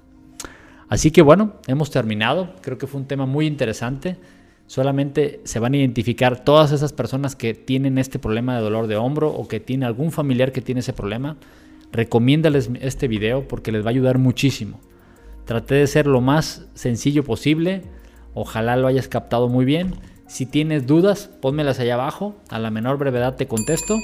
Así 0.89 1.11
que 1.11 1.21
bueno, 1.21 1.53
hemos 1.67 1.89
terminado. 1.89 2.53
Creo 2.61 2.77
que 2.77 2.87
fue 2.87 2.99
un 2.99 3.07
tema 3.07 3.25
muy 3.25 3.47
interesante. 3.47 4.17
Solamente 4.67 5.39
se 5.45 5.59
van 5.59 5.73
a 5.73 5.77
identificar 5.77 6.43
todas 6.43 6.73
esas 6.73 6.91
personas 6.91 7.37
que 7.37 7.53
tienen 7.53 7.97
este 7.97 8.19
problema 8.19 8.57
de 8.57 8.61
dolor 8.61 8.87
de 8.87 8.97
hombro 8.97 9.29
o 9.29 9.47
que 9.47 9.61
tiene 9.61 9.85
algún 9.85 10.11
familiar 10.11 10.51
que 10.51 10.61
tiene 10.61 10.79
ese 10.79 10.91
problema. 10.91 11.37
Recomiéndales 11.93 12.69
este 12.81 13.07
video 13.07 13.47
porque 13.47 13.71
les 13.71 13.83
va 13.83 13.87
a 13.87 13.91
ayudar 13.91 14.17
muchísimo. 14.17 14.81
Traté 15.47 15.75
de 15.75 15.87
ser 15.87 16.07
lo 16.07 16.19
más 16.19 16.67
sencillo 16.73 17.23
posible. 17.23 17.81
Ojalá 18.33 18.75
lo 18.75 18.85
hayas 18.85 19.07
captado 19.07 19.47
muy 19.47 19.63
bien. 19.63 19.95
Si 20.27 20.45
tienes 20.45 20.85
dudas, 20.85 21.29
pónmelas 21.41 21.79
allá 21.79 21.93
abajo. 21.93 22.35
A 22.49 22.59
la 22.59 22.69
menor 22.69 22.97
brevedad 22.97 23.37
te 23.37 23.47
contesto. 23.47 23.97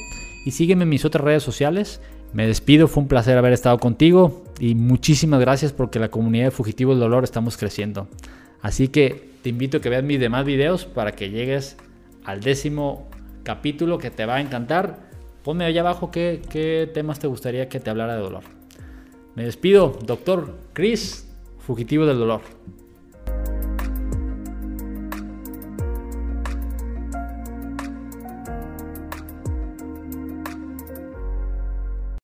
Y 0.46 0.52
sígueme 0.52 0.84
en 0.84 0.90
mis 0.90 1.04
otras 1.04 1.26
redes 1.26 1.44
sociales. 1.44 2.00
Me 2.32 2.48
despido, 2.48 2.88
fue 2.88 3.04
un 3.04 3.10
placer 3.10 3.38
haber 3.38 3.52
estado 3.52 3.78
contigo. 3.78 4.46
Y 4.58 4.74
muchísimas 4.76 5.42
gracias 5.42 5.74
porque 5.74 6.00
la 6.00 6.08
comunidad 6.08 6.46
de 6.46 6.52
Fugitivos 6.52 6.96
del 6.96 7.02
Dolor 7.02 7.26
estamos 7.26 7.58
creciendo. 7.58 8.08
Así 8.62 8.88
que 8.88 9.32
te 9.42 9.50
invito 9.50 9.78
a 9.78 9.82
que 9.82 9.90
veas 9.90 10.04
mis 10.04 10.22
demás 10.22 10.46
videos 10.46 10.86
para 10.86 11.12
que 11.12 11.30
llegues 11.30 11.76
al 12.24 12.40
décimo 12.40 13.10
capítulo 13.44 13.98
que 13.98 14.12
te 14.12 14.26
va 14.26 14.36
a 14.36 14.42
encantar. 14.42 15.10
Ponme 15.44 15.66
allá 15.66 15.82
abajo 15.82 16.10
qué, 16.10 16.42
qué 16.50 16.90
temas 16.94 17.20
te 17.20 17.28
gustaría 17.28 17.68
que 17.68 17.82
te 17.82 17.90
hablara 17.90 18.16
de 18.16 18.22
dolor. 18.22 18.44
Me 19.36 19.44
despido, 19.44 20.00
doctor 20.06 20.58
Chris 20.72 21.28
fugitivo 21.66 22.06
del 22.06 22.18
dolor. 22.18 22.42